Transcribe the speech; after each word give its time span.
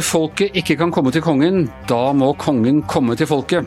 Når 0.00 0.06
folket 0.08 0.54
ikke 0.56 0.78
kan 0.80 0.92
komme 0.96 1.10
til 1.12 1.20
kongen, 1.20 1.66
da 1.84 2.14
må 2.16 2.30
kongen 2.40 2.78
komme 2.88 3.12
til 3.20 3.28
folket. 3.28 3.66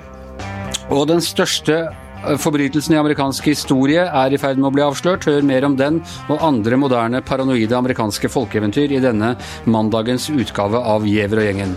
Og 0.89 1.03
den 1.05 1.19
største 1.21 1.75
eh, 1.83 2.39
forbrytelsen 2.41 2.95
i 2.95 2.97
amerikansk 2.97 3.51
historie 3.51 4.01
er 4.01 4.33
i 4.33 4.39
ferd 4.41 4.57
med 4.57 4.71
å 4.71 4.73
bli 4.73 4.81
avslørt. 4.81 5.27
Hør 5.29 5.45
mer 5.45 5.67
om 5.67 5.75
den 5.77 5.99
og 6.33 6.41
andre 6.41 6.79
moderne 6.81 7.21
paranoide 7.21 7.77
amerikanske 7.77 8.31
folkeeventyr 8.33 8.95
i 8.97 9.01
denne 9.03 9.35
mandagens 9.69 10.25
utgave 10.33 10.81
av 10.81 11.05
Giæver 11.05 11.43
og 11.43 11.45
gjengen. 11.45 11.75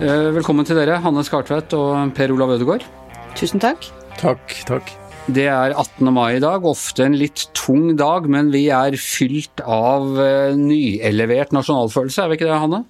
Eh, 0.00 0.32
velkommen 0.34 0.66
til 0.66 0.80
dere, 0.80 0.98
Hanne 1.04 1.22
Skartvedt 1.22 1.76
og 1.78 2.10
Per 2.18 2.34
Olav 2.34 2.56
Ødegaard. 2.56 2.88
Tusen 3.38 3.62
takk. 3.62 3.86
Takk, 4.18 4.56
takk. 4.66 4.90
Det 5.30 5.46
er 5.46 5.76
18. 5.76 6.10
mai 6.10 6.40
i 6.40 6.42
dag, 6.42 6.66
ofte 6.66 7.06
en 7.06 7.14
litt 7.14 7.44
tung 7.54 7.92
dag, 7.94 8.26
men 8.26 8.50
vi 8.50 8.64
er 8.74 8.98
fylt 8.98 9.62
av 9.62 10.10
uh, 10.18 10.58
nyelevert 10.58 11.54
nasjonalfølelse, 11.54 12.24
er 12.24 12.32
vi 12.32 12.40
ikke 12.40 12.50
det, 12.50 12.58
Hanne? 12.58 12.82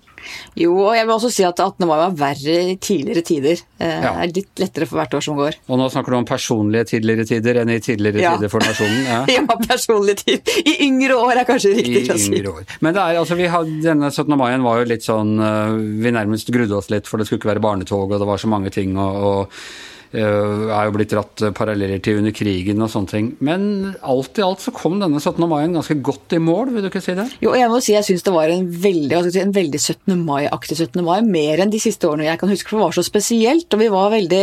Jo, 0.58 0.72
og 0.86 0.96
jeg 0.96 1.06
vil 1.06 1.14
også 1.14 1.30
si 1.32 1.44
at 1.46 1.60
18. 1.60 1.86
mai 1.88 1.96
var 2.00 2.16
verre 2.18 2.56
i 2.72 2.76
tidligere 2.76 3.24
tider. 3.26 3.62
Det 3.82 3.88
uh, 3.88 4.06
ja. 4.06 4.14
er 4.24 4.32
litt 4.32 4.62
lettere 4.62 4.88
for 4.88 5.00
hvert 5.00 5.16
år 5.18 5.24
som 5.24 5.38
går. 5.38 5.58
Og 5.68 5.80
nå 5.80 5.88
snakker 5.92 6.14
du 6.14 6.18
om 6.20 6.28
personlige 6.28 6.90
tidligere 6.94 7.28
tider 7.28 7.62
enn 7.62 7.72
i 7.74 7.78
tidligere 7.82 8.24
ja. 8.24 8.34
tider 8.36 8.52
for 8.52 8.64
nasjonen? 8.64 9.04
Ja, 9.08 9.20
ja 9.36 9.60
personlige 9.66 10.22
tider. 10.24 10.58
I 10.62 10.78
yngre 10.88 11.20
år 11.20 11.42
er 11.42 11.48
kanskje 11.48 11.76
riktig 11.78 12.04
å 12.12 12.18
si. 12.20 12.42
År. 12.42 12.66
Men 12.80 12.96
det 12.96 13.04
er, 13.04 13.20
altså, 13.22 13.38
vi 13.38 13.48
hadde, 13.50 13.78
denne 13.84 14.10
17. 14.10 14.36
mai 14.38 14.50
var 14.62 14.82
jo 14.82 14.90
litt 14.90 15.04
sånn 15.06 15.36
uh, 15.40 15.72
Vi 16.02 16.12
nærmest 16.14 16.50
grudde 16.54 16.76
oss 16.78 16.90
litt, 16.92 17.08
for 17.10 17.20
det 17.20 17.28
skulle 17.28 17.42
ikke 17.42 17.54
være 17.54 17.64
barnetog, 17.64 18.10
og 18.10 18.20
det 18.20 18.28
var 18.28 18.40
så 18.40 18.50
mange 18.50 18.72
ting. 18.74 18.98
og, 19.00 19.22
og 19.22 19.42
Eh, 19.52 19.91
er 20.20 20.86
jo 20.86 20.94
blitt 20.94 21.12
dratt 21.14 21.44
paralleller 21.56 22.00
til 22.04 22.20
under 22.20 22.34
krigen 22.36 22.84
og 22.84 22.90
sånne 22.92 23.12
ting. 23.12 23.30
Men 23.44 23.94
alt 24.00 24.38
i 24.38 24.44
alt 24.44 24.64
så 24.64 24.74
kom 24.76 24.98
denne 25.00 25.20
17. 25.20 25.40
mai 25.48 25.62
ganske 25.72 25.96
godt 26.04 26.36
i 26.36 26.40
mål, 26.42 26.74
vil 26.74 26.84
du 26.84 26.90
ikke 26.90 27.04
si 27.04 27.16
det? 27.18 27.28
Jo, 27.44 27.54
jeg 27.58 27.70
må 27.72 27.80
si 27.84 27.96
jeg 27.96 28.06
syns 28.08 28.26
det 28.26 28.34
var 28.34 28.52
en 28.52 28.66
veldig, 28.68 29.22
si, 29.28 29.40
en 29.42 29.54
veldig 29.56 29.80
17. 29.80 30.18
mai-aktig 30.26 30.78
17. 30.78 31.00
mai. 31.06 31.20
Mer 31.24 31.62
enn 31.64 31.72
de 31.72 31.80
siste 31.82 32.08
årene 32.08 32.28
jeg 32.28 32.42
kan 32.42 32.52
huske, 32.52 32.68
for 32.68 32.78
det 32.78 32.88
var 32.88 32.98
så 32.98 33.06
spesielt. 33.06 33.68
Og 33.72 33.80
vi 33.80 33.88
var 33.92 34.12
veldig 34.12 34.42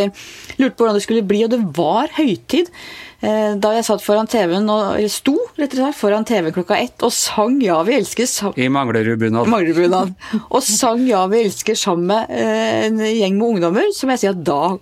lurte 0.57 0.73
på 0.73 0.85
hvordan 0.85 0.97
det 0.97 1.05
skulle 1.05 1.27
bli, 1.29 1.45
og 1.45 1.53
det 1.53 1.61
var 1.77 2.11
høytid. 2.17 2.73
Eh, 3.19 3.55
da 3.59 3.73
jeg 3.75 3.83
satt 3.83 4.03
foran 4.03 4.29
TV-en, 4.31 4.69
eller 4.71 5.09
sto 5.11 5.35
rett 5.59 5.73
og 5.73 5.81
slett 5.81 5.97
foran 5.97 6.27
TV-en 6.27 6.55
klokka 6.55 6.77
ett 6.79 7.03
og 7.03 7.11
sang 7.11 7.59
'Ja, 7.59 7.81
vi 7.83 7.97
elsker' 7.99 8.29
sammen 8.31 8.57
I 8.57 8.69
Manglerudbunad. 8.69 9.47
Manglerudbunad. 9.47 10.13
Og 10.49 10.63
sang 10.63 11.03
'Ja, 11.03 11.27
vi 11.27 11.43
elsker' 11.43 11.75
sammen 11.75 12.07
med 12.07 12.29
eh, 12.29 12.85
en 12.87 12.97
gjeng 12.97 13.35
med 13.37 13.47
ungdommer, 13.47 13.91
som 13.93 14.09
jeg 14.09 14.19
sier 14.19 14.31
at 14.31 14.43
da 14.43 14.79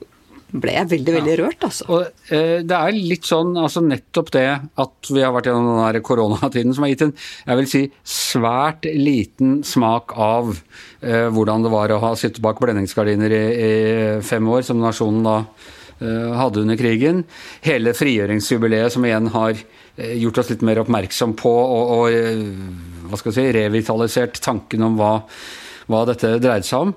ble 0.61 0.73
jeg 0.75 0.89
veldig, 0.91 1.13
veldig 1.17 1.33
ja. 1.33 1.37
rørt, 1.41 1.63
altså. 1.67 1.87
Og 1.91 2.33
eh, 2.33 2.59
Det 2.67 2.77
er 2.77 2.97
litt 2.97 3.27
sånn, 3.27 3.53
altså 3.59 3.83
nettopp 3.85 4.31
det 4.35 4.47
at 4.83 5.11
vi 5.11 5.23
har 5.23 5.33
vært 5.35 5.49
gjennom 5.49 5.69
den 5.71 5.81
der 5.85 6.03
koronatiden 6.05 6.75
som 6.75 6.85
har 6.85 6.93
gitt 6.93 7.05
en 7.07 7.15
jeg 7.17 7.59
vil 7.61 7.69
si, 7.71 7.81
svært 8.07 8.87
liten 8.91 9.61
smak 9.67 10.13
av 10.13 10.53
eh, 10.53 11.27
hvordan 11.33 11.65
det 11.65 11.73
var 11.73 11.93
å 11.93 12.01
ha 12.03 12.11
sittet 12.19 12.43
bak 12.43 12.61
blendingsgardiner 12.63 13.33
i, 13.33 13.41
i, 13.41 13.73
fem 14.25 14.47
år, 14.51 14.63
som 14.67 14.81
nasjonen 14.81 15.25
da 15.27 15.37
eh, 16.01 16.35
hadde 16.41 16.63
under 16.65 16.79
krigen. 16.79 17.23
Hele 17.65 17.95
frigjøringsjubileet 17.97 18.93
som 18.93 19.07
igjen 19.07 19.31
har 19.33 19.55
eh, 19.55 20.15
gjort 20.21 20.43
oss 20.43 20.53
litt 20.53 20.65
mer 20.67 20.83
oppmerksom 20.83 21.35
på 21.39 21.53
og, 21.53 21.95
og 21.97 22.13
eh, 22.13 22.45
hva 23.07 23.19
skal 23.19 23.33
jeg 23.33 23.39
si, 23.39 23.57
revitalisert 23.61 24.41
tanken 24.43 24.85
om 24.87 24.99
hva, 24.99 25.17
hva 25.87 26.05
dette 26.09 26.37
dreide 26.43 26.67
seg 26.67 26.89
om. 26.89 26.95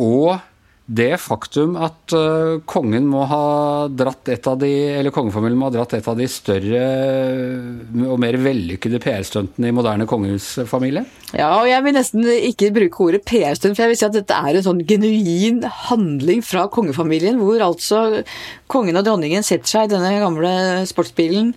Og 0.00 0.49
det 0.90 1.20
faktum 1.22 1.76
at 1.78 2.12
uh, 2.16 2.58
kongen 2.68 3.04
må 3.06 3.22
ha 3.30 3.86
dratt 3.94 4.26
et 4.32 4.46
av 4.50 4.56
de, 4.58 4.70
eller 4.98 5.14
kongefamilien 5.14 5.58
må 5.60 5.68
ha 5.68 5.74
dratt 5.76 5.94
et 5.94 6.08
av 6.10 6.18
de 6.18 6.26
større 6.30 6.80
og 8.10 8.16
mer 8.18 8.38
vellykkede 8.42 8.98
PR-stuntene 9.04 9.70
i 9.70 9.76
moderne 9.76 10.08
kongehusfamilie? 10.10 11.04
Ja, 11.30 11.52
og 11.60 11.68
jeg 11.70 11.86
vil 11.86 11.94
nesten 11.94 12.26
ikke 12.34 12.72
bruke 12.74 13.06
ordet 13.06 13.22
PR-stunt, 13.28 13.76
for 13.76 13.86
jeg 13.86 13.92
vil 13.92 14.00
si 14.02 14.08
at 14.08 14.18
dette 14.18 14.34
er 14.34 14.58
en 14.58 14.66
sånn 14.66 14.82
genuin 14.88 15.62
handling 15.86 16.42
fra 16.46 16.66
kongefamilien, 16.74 17.38
hvor 17.38 17.62
altså 17.70 18.24
kongen 18.70 18.98
og 18.98 19.06
dronningen 19.06 19.46
setter 19.46 19.70
seg 19.70 19.86
i 19.86 19.94
denne 19.94 20.16
gamle 20.18 20.52
sportsbilen 20.90 21.54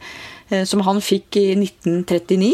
uh, 0.53 0.62
som 0.69 0.85
han 0.85 1.02
fikk 1.02 1.41
i 1.41 1.47
1939. 1.58 2.53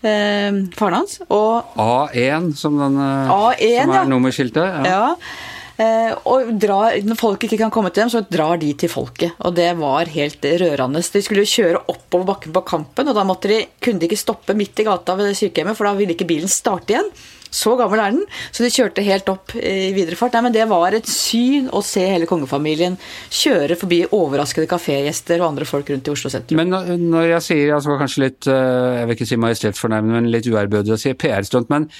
Uh, 0.00 0.66
faren 0.78 1.00
hans. 1.02 1.18
Og 1.26 1.74
A1, 1.74 2.52
som, 2.62 2.78
den, 2.78 3.00
A1, 3.00 3.58
som 3.58 3.96
er 3.98 4.04
ja. 4.04 4.10
nummerskiltet. 4.14 4.84
Ja. 4.86 4.86
ja. 4.86 5.48
Eh, 5.80 6.12
og 6.28 6.52
drar, 6.60 6.98
når 7.06 7.16
folk 7.16 7.46
ikke 7.46 7.58
kan 7.62 7.72
komme 7.72 7.92
til 7.92 8.04
dem, 8.04 8.12
så 8.12 8.24
drar 8.28 8.60
de 8.60 8.74
til 8.76 8.92
folket. 8.92 9.38
Og 9.46 9.56
det 9.56 9.70
var 9.80 10.12
helt 10.12 10.44
rørende. 10.62 11.00
De 11.00 11.24
skulle 11.24 11.46
jo 11.46 11.54
kjøre 11.54 11.84
oppover 11.88 12.28
bakken 12.34 12.54
på 12.56 12.64
Kampen, 12.68 13.08
og 13.08 13.16
da 13.16 13.24
de, 13.48 13.60
kunne 13.80 14.02
de 14.02 14.10
ikke 14.10 14.20
stoppe 14.20 14.56
midt 14.58 14.82
i 14.82 14.88
gata 14.88 15.16
ved 15.16 15.36
sykehjemmet, 15.38 15.78
for 15.78 15.88
da 15.88 15.96
ville 15.96 16.16
ikke 16.16 16.28
bilen 16.28 16.50
starte 16.52 16.96
igjen. 16.96 17.12
Så 17.50 17.72
gammel 17.74 17.98
er 17.98 18.12
den. 18.14 18.26
Så 18.54 18.62
de 18.62 18.70
kjørte 18.70 19.02
helt 19.02 19.28
opp 19.32 19.56
i 19.58 19.90
videre 19.96 20.14
fart. 20.18 20.36
Nei, 20.36 20.44
men 20.46 20.54
det 20.54 20.68
var 20.70 20.94
et 20.94 21.08
syn 21.10 21.66
å 21.74 21.82
se 21.82 22.04
hele 22.06 22.28
kongefamilien 22.30 22.94
kjøre 23.34 23.74
forbi 23.80 24.04
overraskede 24.14 24.70
kafégjester 24.70 25.42
og 25.42 25.48
andre 25.48 25.66
folk 25.66 25.90
rundt 25.90 26.06
i 26.06 26.14
Oslo 26.14 26.30
sentrum. 26.30 26.60
Men 26.62 27.10
når 27.10 27.32
jeg 27.34 27.46
sier, 27.48 27.74
altså 27.74 27.98
kanskje 27.98 28.26
litt, 28.28 28.46
eh, 28.46 29.00
jeg 29.00 29.08
vil 29.08 29.18
ikke 29.18 29.30
si 29.32 29.40
majestetsfornærmende, 29.42 30.20
men 30.20 30.30
litt 30.30 30.46
uærbødig 30.46 30.94
å 30.94 31.00
si 31.00 31.16
PR-stunt, 31.18 31.72
men 31.74 31.90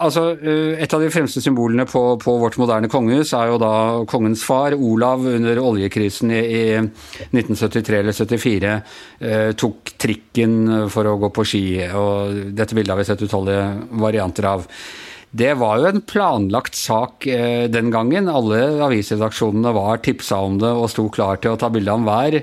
Altså, 0.00 0.22
eh, 0.40 0.80
Et 0.80 0.94
av 0.94 1.02
de 1.02 1.10
fremste 1.12 1.42
symbolene 1.44 1.84
på, 1.84 2.00
på, 2.16 2.36
vårt 2.40 2.56
moderne 2.56 2.88
kongehus 2.88 3.34
er 3.36 3.50
jo 3.50 3.58
da 3.60 3.72
kongens 4.08 4.42
far, 4.46 4.72
Olav, 4.72 5.26
under 5.28 5.60
oljekrisen 5.60 6.32
i, 6.32 6.40
i 6.40 6.62
1973 6.80 7.98
eller 7.98 8.16
74 8.16 8.72
eh, 9.20 9.52
tok 9.60 9.92
trikken 10.00 10.88
for 10.92 11.04
å 11.04 11.18
gå 11.20 11.30
på 11.36 11.44
ski. 11.44 11.64
og 11.92 12.52
Dette 12.56 12.78
bildet 12.78 12.94
har 12.94 13.02
vi 13.02 13.08
sett 13.10 13.26
utallige 13.26 13.66
varianter 14.00 14.48
av. 14.54 14.64
Det 15.30 15.52
var 15.60 15.78
jo 15.78 15.90
en 15.92 16.00
planlagt 16.02 16.74
sak 16.74 17.28
eh, 17.28 17.68
den 17.70 17.92
gangen. 17.92 18.32
Alle 18.32 18.64
avisredaksjonene 18.88 19.76
var 19.76 20.00
tipsa 20.02 20.40
om 20.42 20.56
det 20.62 20.72
og 20.72 20.88
sto 20.90 21.10
klar 21.12 21.44
til 21.44 21.54
å 21.54 21.60
ta 21.60 21.68
bilde 21.70 21.92
av 21.92 22.08
hver. 22.08 22.40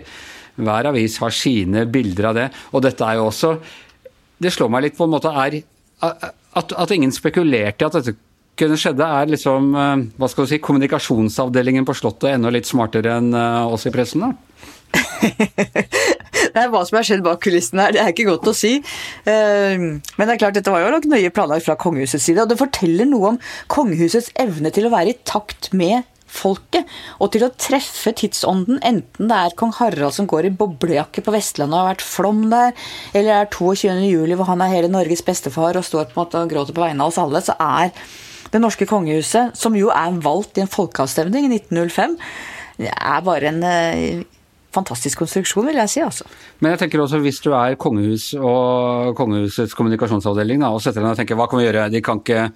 Hver 0.62 0.94
avis 0.94 1.18
har 1.26 1.34
sine 1.34 1.88
bilder 1.90 2.30
av 2.30 2.38
det. 2.38 2.50
Og 2.72 2.86
dette 2.86 3.02
er 3.06 3.18
jo 3.18 3.30
også 3.32 3.58
Det 4.38 4.54
slår 4.54 4.70
meg 4.70 4.84
litt 4.86 4.98
på 4.98 5.08
en 5.08 5.16
måte 5.18 5.34
er 5.34 5.64
at, 6.56 6.72
at, 6.72 6.94
ingen 6.96 7.14
spekulerte 7.14 7.84
i 7.84 7.88
at 7.88 7.98
dette 8.00 8.16
kunne 8.58 8.78
skjedde, 8.80 9.06
er 9.06 9.30
liksom 9.30 9.74
eh, 9.78 10.06
hva 10.18 10.30
skal 10.32 10.48
du 10.48 10.52
si, 10.52 10.62
kommunikasjonsavdelingen 10.64 11.86
på 11.86 11.94
Slottet 11.98 12.32
enda 12.34 12.50
litt 12.54 12.70
smartere 12.70 13.20
enn 13.20 13.30
eh, 13.38 13.74
oss 13.74 13.86
i 13.86 13.94
pressen? 13.94 14.26
da? 14.26 14.34
er 16.58 16.72
Hva 16.72 16.84
som 16.88 16.98
har 16.98 17.06
skjedd 17.06 17.24
bak 17.26 17.42
kulissene 17.44 17.86
her, 17.86 17.96
det 17.96 18.02
er 18.02 18.14
ikke 18.14 18.28
godt 18.32 18.50
å 18.52 18.56
si. 18.58 18.78
Eh, 19.30 19.78
men 19.78 20.24
det 20.24 20.34
er 20.34 20.42
klart, 20.42 20.58
dette 20.58 20.74
var 20.74 20.84
jo 20.84 20.94
nok 20.96 21.10
nøye 21.12 21.34
planlagt 21.34 21.68
fra 21.68 21.78
kongehusets 21.80 22.26
side. 22.30 22.44
Og 22.44 22.52
det 22.52 22.60
forteller 22.60 23.10
noe 23.10 23.34
om 23.36 23.42
kongehusets 23.74 24.32
evne 24.42 24.74
til 24.74 24.88
å 24.88 24.94
være 24.94 25.14
i 25.14 25.20
takt 25.28 25.72
med 25.78 26.08
folket, 26.28 26.88
og 27.24 27.32
til 27.34 27.46
å 27.48 27.52
treffe 27.56 28.14
tidsånden, 28.20 28.82
enten 28.86 29.32
det 29.32 29.38
er 29.38 29.56
kong 29.60 29.74
Harald 29.80 30.16
som 30.16 30.28
går 30.30 30.50
i 30.50 30.54
boblejakke 30.60 31.24
på 31.26 31.34
Vestlandet 31.34 31.78
og 31.78 31.84
har 31.84 31.92
vært 31.94 32.06
flom 32.06 32.46
der, 32.52 32.76
eller 33.14 33.30
det 33.32 33.38
er 33.40 33.52
22. 33.56 33.98
juli 34.12 34.38
hvor 34.38 34.52
han 34.52 34.64
er 34.64 34.74
hele 34.74 34.92
Norges 34.92 35.24
bestefar 35.26 35.80
og 35.80 35.88
står 35.88 36.10
på 36.10 36.18
en 36.18 36.22
måte 36.24 36.44
og 36.44 36.52
gråter 36.52 36.78
på 36.78 36.84
vegne 36.84 37.04
av 37.04 37.14
oss 37.14 37.22
alle, 37.22 37.44
så 37.44 37.58
er 37.60 37.94
det 38.52 38.64
norske 38.64 38.88
kongehuset, 38.88 39.58
som 39.60 39.76
jo 39.76 39.92
er 39.92 40.22
valgt 40.24 40.60
i 40.60 40.64
en 40.64 40.72
folkeavstemning 40.72 41.50
i 41.50 41.60
1905, 41.60 42.18
er 42.88 43.24
bare 43.26 43.50
en 43.50 43.64
eh, 43.66 44.26
fantastisk 44.76 45.24
konstruksjon, 45.24 45.66
vil 45.68 45.80
jeg 45.82 45.92
si. 45.92 46.02
altså. 46.06 46.28
Men 46.60 46.76
jeg 46.76 46.84
tenker 46.84 47.04
også 47.04 47.22
hvis 47.24 47.40
du 47.44 47.52
er 47.58 47.78
kongehus 47.82 48.30
og 48.38 49.16
kongehusets 49.18 49.76
kommunikasjonsavdeling 49.78 50.64
da, 50.64 50.74
og 50.74 50.84
setter 50.84 51.04
deg 51.04 51.16
og 51.16 51.22
tenker 51.22 51.40
hva 51.40 51.50
kan 51.50 51.62
vi 51.62 51.68
gjøre? 51.68 51.88
De 51.94 52.04
kan 52.06 52.22
ikke 52.22 52.48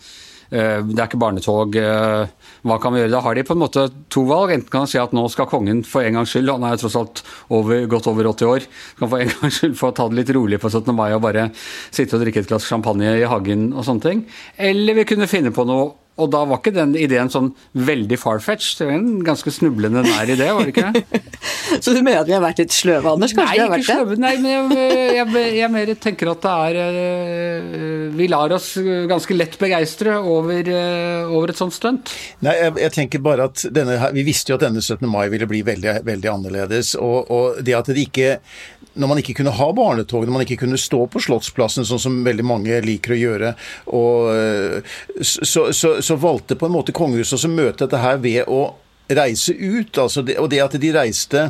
det 0.52 0.98
er 1.00 1.08
ikke 1.08 1.20
barnetog. 1.22 1.76
Eh, 1.80 2.50
hva 2.68 2.78
kan 2.84 2.92
vi 2.92 3.00
gjøre? 3.00 3.14
Da 3.14 3.22
har 3.24 3.38
de 3.38 3.46
på 3.48 3.56
en 3.56 3.62
måte 3.62 3.86
to 4.12 4.26
valg. 4.28 4.52
Enten 4.52 4.74
kan 4.74 4.84
de 4.84 4.92
si 4.92 5.00
at 5.00 5.14
nå 5.16 5.24
skal 5.32 5.48
kongen 5.48 5.80
for 5.88 6.04
en 6.04 6.20
gangs 6.20 6.34
skyld, 6.36 6.52
han 6.52 6.68
er 6.68 6.82
tross 6.82 6.98
alt 7.00 7.24
over, 7.56 7.86
godt 7.92 8.10
over 8.12 8.28
80 8.34 8.52
år, 8.52 8.68
kan 9.00 9.14
for 9.14 9.24
en 9.24 9.32
gangs 9.38 9.62
skyld 9.62 9.80
få 9.80 9.94
ta 9.96 10.10
det 10.12 10.20
litt 10.20 10.34
rolig 10.36 10.60
på 10.60 10.72
17. 10.72 10.92
mai 10.98 11.10
og 11.16 11.24
bare 11.24 11.48
sitte 11.56 12.18
og 12.18 12.26
drikke 12.26 12.44
et 12.44 12.52
glass 12.52 12.68
champagne 12.68 13.16
i 13.22 13.28
hagen 13.28 13.72
og 13.72 13.88
sånne 13.88 14.08
ting. 14.08 14.26
Eller 14.60 15.00
vi 15.00 15.08
kunne 15.08 15.30
finne 15.32 15.56
på 15.56 15.68
noe 15.70 15.94
og 16.22 16.30
da 16.34 16.44
var 16.48 16.62
ikke 16.62 16.74
den 16.76 16.94
ideen 17.00 17.32
sånn 17.34 17.52
veldig 17.74 18.18
far-fetched. 18.22 18.80
Det 18.80 18.88
var 18.88 18.98
en 18.98 19.24
ganske 19.26 19.54
snublende 19.54 20.04
nær 20.06 20.30
idé, 20.30 20.50
var 20.56 20.68
det 20.68 20.74
ikke? 20.76 21.22
så 21.84 21.96
du 21.96 22.02
mener 22.02 22.22
at 22.22 22.30
vi 22.30 22.36
har 22.36 22.44
vært 22.44 22.62
litt 22.64 22.76
sløve, 22.76 23.16
Anders? 23.16 23.36
Kanskje 23.38 23.68
nei, 23.68 23.80
ikke 23.80 23.88
sløve, 23.90 24.18
nei, 24.22 24.34
men 24.44 24.52
jeg, 24.54 24.98
jeg, 25.18 25.46
jeg, 25.58 25.72
mer 25.74 25.94
tenker 26.06 26.34
at 26.34 26.46
det 26.46 26.56
er 26.68 26.80
eh, 26.82 28.10
Vi 28.18 28.30
lar 28.32 28.56
oss 28.56 28.74
ganske 29.10 29.38
lett 29.38 29.58
begeistre 29.62 30.18
over, 30.20 30.62
eh, 30.62 31.32
over, 31.32 31.52
et 31.54 31.62
sånt 31.62 31.76
stunt. 31.76 32.14
Nei, 32.46 32.58
jeg, 32.60 32.76
jeg, 32.86 32.96
tenker 32.98 33.24
bare 33.24 33.50
at 33.52 33.66
denne, 33.74 33.98
Vi 34.16 34.26
visste 34.28 34.54
jo 34.54 34.60
at 34.60 34.68
denne 34.68 34.84
17. 34.84 35.08
mai 35.10 35.26
ville 35.34 35.50
bli 35.50 35.64
veldig, 35.66 36.02
veldig 36.08 36.32
annerledes. 36.36 36.94
Og, 37.02 37.32
og 37.32 37.64
det 37.66 37.78
at 37.78 37.92
det 37.92 38.06
ikke 38.06 38.36
når 38.94 39.12
man 39.12 39.22
ikke 39.22 39.36
kunne 39.40 39.54
ha 39.56 39.68
barnetog, 39.76 40.26
når 40.26 40.36
man 40.36 40.46
ikke 40.46 40.62
kunne 40.66 40.80
stå 40.80 41.06
på 41.12 41.22
Slottsplassen, 41.24 41.88
sånn 41.88 42.02
som 42.02 42.22
veldig 42.26 42.46
mange 42.48 42.80
liker 42.86 43.16
å 43.16 43.20
gjøre, 43.20 43.54
og, 43.96 44.32
eh, 44.36 44.96
så, 45.22 45.70
så, 45.72 45.98
så, 46.04 46.20
valgte 46.22 46.58
på 46.60 46.68
en 46.68 46.76
måte 46.76 46.96
kongehuset 46.96 47.48
å 47.48 47.52
møte 47.52 47.86
dette 47.86 48.02
her 48.02 48.20
ved 48.24 48.52
å 48.52 48.64
reise 49.18 49.54
ut. 49.54 49.98
Altså 49.98 50.24
det, 50.26 50.38
og 50.42 50.50
det 50.52 50.62
at 50.64 50.78
de 50.82 50.92
reiste 50.96 51.50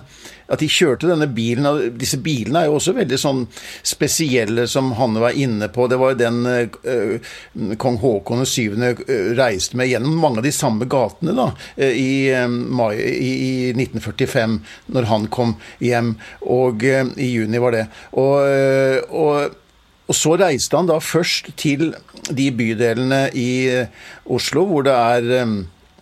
At 0.52 0.60
de 0.60 0.68
kjørte 0.72 1.08
denne 1.08 1.28
bilen 1.32 1.94
Disse 2.00 2.20
bilene 2.24 2.64
er 2.64 2.70
jo 2.70 2.78
også 2.80 2.96
veldig 2.98 3.20
sånn 3.20 3.46
spesielle, 3.88 4.66
som 4.68 4.92
Hanne 4.98 5.22
var 5.24 5.38
inne 5.38 5.70
på. 5.72 5.88
Det 5.88 6.00
var 6.02 6.14
jo 6.14 6.20
den 6.20 6.42
uh, 6.44 7.32
kong 7.80 8.00
Haakon 8.02 8.44
7. 8.46 8.76
reiste 9.38 9.80
med 9.80 9.92
gjennom 9.92 10.20
mange 10.20 10.42
av 10.42 10.48
de 10.48 10.54
samme 10.56 10.88
gatene 10.92 11.36
da, 11.38 11.48
i, 11.78 12.34
mai, 12.52 12.96
i, 13.00 13.32
i 13.32 13.54
1945, 13.72 14.60
når 14.92 15.10
han 15.12 15.28
kom 15.32 15.56
hjem. 15.80 16.16
Og 16.52 16.84
uh, 16.84 17.16
i 17.16 17.32
juni 17.32 17.64
var 17.64 17.78
det. 17.78 17.88
Og, 18.20 19.08
og 19.10 19.58
og 20.12 20.16
så 20.18 20.34
reiste 20.36 20.76
han 20.76 20.90
da 20.90 20.98
først 21.00 21.54
til 21.56 21.94
de 22.28 22.50
bydelene 22.52 23.30
i 23.38 23.52
Oslo 24.28 24.66
hvor 24.68 24.84
det 24.84 24.96
er 24.98 25.30
Eh, 25.32 25.46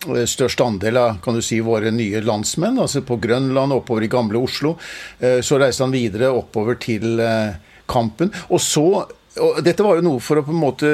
størst 0.00 0.60
andel 0.64 0.96
av 0.96 1.20
kan 1.24 1.36
du 1.36 1.42
si, 1.44 1.60
våre 1.60 1.92
nye 1.92 2.22
landsmenn, 2.24 2.78
altså 2.80 3.02
på 3.06 3.18
Grønland, 3.20 3.74
oppover 3.76 4.06
i 4.06 4.10
gamle 4.12 4.40
Oslo. 4.40 4.76
Eh, 5.18 5.40
så 5.44 5.60
reiste 5.60 5.84
han 5.84 5.94
videre 5.94 6.32
oppover 6.32 6.80
til 6.80 7.20
eh, 7.20 7.56
Kampen. 7.90 8.32
Og 8.48 8.60
så 8.60 9.06
og 9.40 9.60
dette 9.62 9.84
var 9.86 9.94
jo 9.96 10.02
noe 10.02 10.20
for 10.20 10.40
å 10.40 10.42
på 10.42 10.50
en 10.50 10.58
måte 10.58 10.88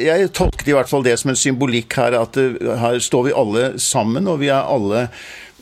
jeg 0.00 0.30
tolket 0.34 0.70
i 0.70 0.74
hvert 0.74 0.88
fall 0.88 1.04
det 1.04 1.18
som 1.20 1.30
en 1.30 1.36
symbolikk 1.36 1.92
her, 2.00 2.16
at 2.16 2.38
her 2.80 2.96
står 3.04 3.26
vi 3.26 3.34
alle 3.36 3.66
sammen, 3.76 4.24
og 4.24 4.40
vi 4.40 4.48
er 4.48 4.64
alle 4.64 5.02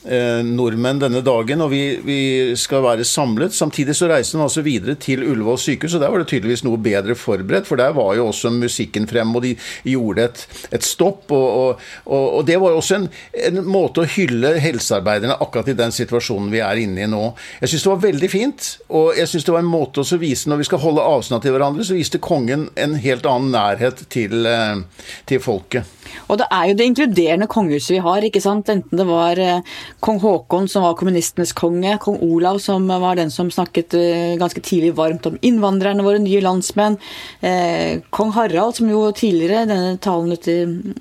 Eh, 0.02 0.40
nordmenn 0.42 0.98
denne 0.98 1.20
dagen, 1.22 1.60
og 1.62 1.68
vi, 1.70 1.82
vi, 2.02 2.16
skal 2.58 2.82
være 2.82 3.04
samlet. 3.06 3.54
Samtidig 3.54 3.94
så 3.94 4.08
reiste 4.10 4.34
han 4.34 4.42
altså 4.48 4.64
videre 4.66 4.96
til 4.98 5.22
Ullevål 5.22 5.60
sykehus, 5.62 5.94
og 5.94 6.02
der 6.02 6.10
var 6.10 6.18
det 6.18 6.26
tydeligvis 6.32 6.64
noe 6.66 6.80
bedre 6.82 7.14
forberedt, 7.14 7.68
for 7.68 7.78
der 7.78 7.94
var 7.94 8.16
jo 8.18 8.24
også 8.32 8.50
musikken 8.50 9.06
frem, 9.06 9.30
og 9.38 9.46
de 9.46 9.52
gjorde 9.86 10.24
et, 10.26 10.42
et 10.74 10.82
stopp. 10.82 11.30
Og, 11.30 11.78
og, 12.02 12.24
og, 12.24 12.40
det 12.48 12.58
var 12.58 12.74
også 12.74 12.98
en, 12.98 13.06
en, 13.46 13.62
måte 13.62 14.02
å 14.02 14.10
hylle 14.16 14.56
helsearbeiderne 14.64 15.38
akkurat 15.38 15.70
i 15.70 15.78
den 15.78 15.94
situasjonen 15.94 16.50
vi 16.50 16.64
er 16.66 16.82
inne 16.82 17.06
i 17.06 17.10
nå. 17.12 17.22
Jeg 17.62 17.70
syns 17.70 17.86
det 17.86 17.92
var 17.94 18.02
veldig 18.08 18.32
fint, 18.34 18.72
og 18.90 19.14
jeg 19.20 19.30
syns 19.30 19.46
det 19.46 19.54
var 19.54 19.62
en 19.62 19.70
måte 19.70 20.02
å 20.02 20.18
vise 20.18 20.50
Når 20.50 20.64
vi 20.64 20.66
skal 20.66 20.82
holde 20.82 21.06
avstand 21.06 21.46
til 21.46 21.54
hverandre, 21.54 21.86
så 21.86 21.94
viste 21.94 22.18
kongen 22.22 22.66
en 22.74 22.98
helt 22.98 23.26
annen 23.30 23.54
nærhet 23.54 24.02
til, 24.10 24.50
eh, 24.50 24.82
til 25.30 25.42
folket. 25.46 25.86
Og 26.26 26.40
det 26.40 26.50
er 26.50 26.68
jo 26.68 26.76
det 26.76 26.86
inkluderende 26.90 27.48
kongehuset 27.50 27.94
vi 27.94 28.02
har, 28.02 28.26
ikke 28.26 28.42
sant. 28.42 28.70
Enten 28.72 28.98
det 28.98 29.06
var 29.08 29.38
eh, 29.38 29.62
kong 30.02 30.18
Haakon 30.22 30.66
som 30.68 30.82
var 30.82 30.96
kommunistenes 30.98 31.52
konge, 31.54 31.94
kong 32.02 32.18
Olav 32.26 32.58
som 32.62 32.88
var 32.88 33.16
den 33.18 33.30
som 33.30 33.50
snakket 33.54 33.94
eh, 33.94 34.34
ganske 34.40 34.60
tidlig 34.64 34.96
varmt 34.98 35.26
om 35.28 35.36
innvandrerne, 35.46 36.02
våre 36.02 36.18
nye 36.22 36.40
landsmenn, 36.42 36.96
eh, 37.40 38.00
kong 38.10 38.32
Harald 38.34 38.74
som 38.78 38.90
jo 38.90 39.04
tidligere, 39.14 39.62
denne 39.70 39.94
talen 40.02 40.34
ute 40.34 40.56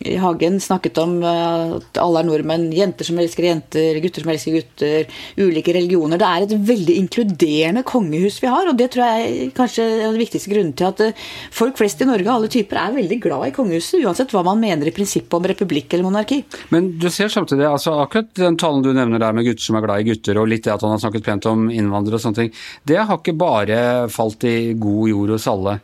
i 0.05 0.17
hagen, 0.21 0.59
snakket 0.61 1.01
om 1.01 1.15
at 1.25 1.97
alle 2.01 2.21
er 2.21 2.29
nordmenn, 2.29 2.67
jenter 2.75 3.07
som 3.07 3.17
elsker 3.21 3.47
jenter, 3.49 3.97
gutter 4.03 4.25
som 4.25 4.33
elsker 4.35 4.59
gutter, 4.59 5.17
ulike 5.41 5.73
religioner. 5.73 6.21
Det 6.21 6.29
er 6.29 6.45
et 6.45 6.55
veldig 6.69 6.99
inkluderende 7.01 7.85
kongehus 7.87 8.37
vi 8.43 8.51
har, 8.53 8.69
og 8.69 8.77
det 8.77 8.91
tror 8.93 9.17
jeg 9.17 9.49
kanskje 9.57 9.87
er 9.87 10.05
den 10.11 10.21
viktigste 10.21 10.53
grunnen 10.53 10.77
til 10.77 10.91
at 10.91 11.23
folk 11.57 11.81
flest 11.81 12.05
i 12.05 12.09
Norge, 12.09 12.29
alle 12.29 12.51
typer, 12.53 12.77
er 12.77 12.95
veldig 12.99 13.19
glad 13.25 13.49
i 13.49 13.55
kongehuset, 13.57 14.05
uansett 14.05 14.35
hva 14.35 14.45
man 14.45 14.61
mener 14.61 14.89
i 14.91 14.95
prinsippet 14.95 15.39
om 15.39 15.49
republikk 15.49 15.97
eller 15.97 16.05
monarki. 16.05 16.43
Men 16.69 16.93
du 17.01 17.09
ser 17.09 17.33
samtidig, 17.33 17.65
altså 17.65 17.97
akkurat 18.05 18.29
den 18.37 18.61
talen 18.61 18.85
du 18.85 18.90
nevner 18.97 19.21
der 19.21 19.35
med 19.35 19.47
gutter 19.47 19.65
som 19.65 19.77
er 19.77 19.85
glad 19.85 20.03
i 20.03 20.07
gutter, 20.11 20.39
og 20.41 20.49
litt 20.51 20.65
det 20.67 20.73
at 20.75 20.85
han 20.85 20.95
har 20.95 21.03
snakket 21.03 21.27
pent 21.27 21.49
om 21.51 21.67
innvandrere 21.71 22.19
og 22.19 22.23
sånne 22.23 22.39
ting, 22.39 22.55
det 22.87 22.99
har 23.01 23.19
ikke 23.19 23.37
bare 23.39 23.81
falt 24.13 24.47
i 24.49 24.73
god 24.79 25.11
jord 25.13 25.35
hos 25.35 25.47
alle. 25.51 25.77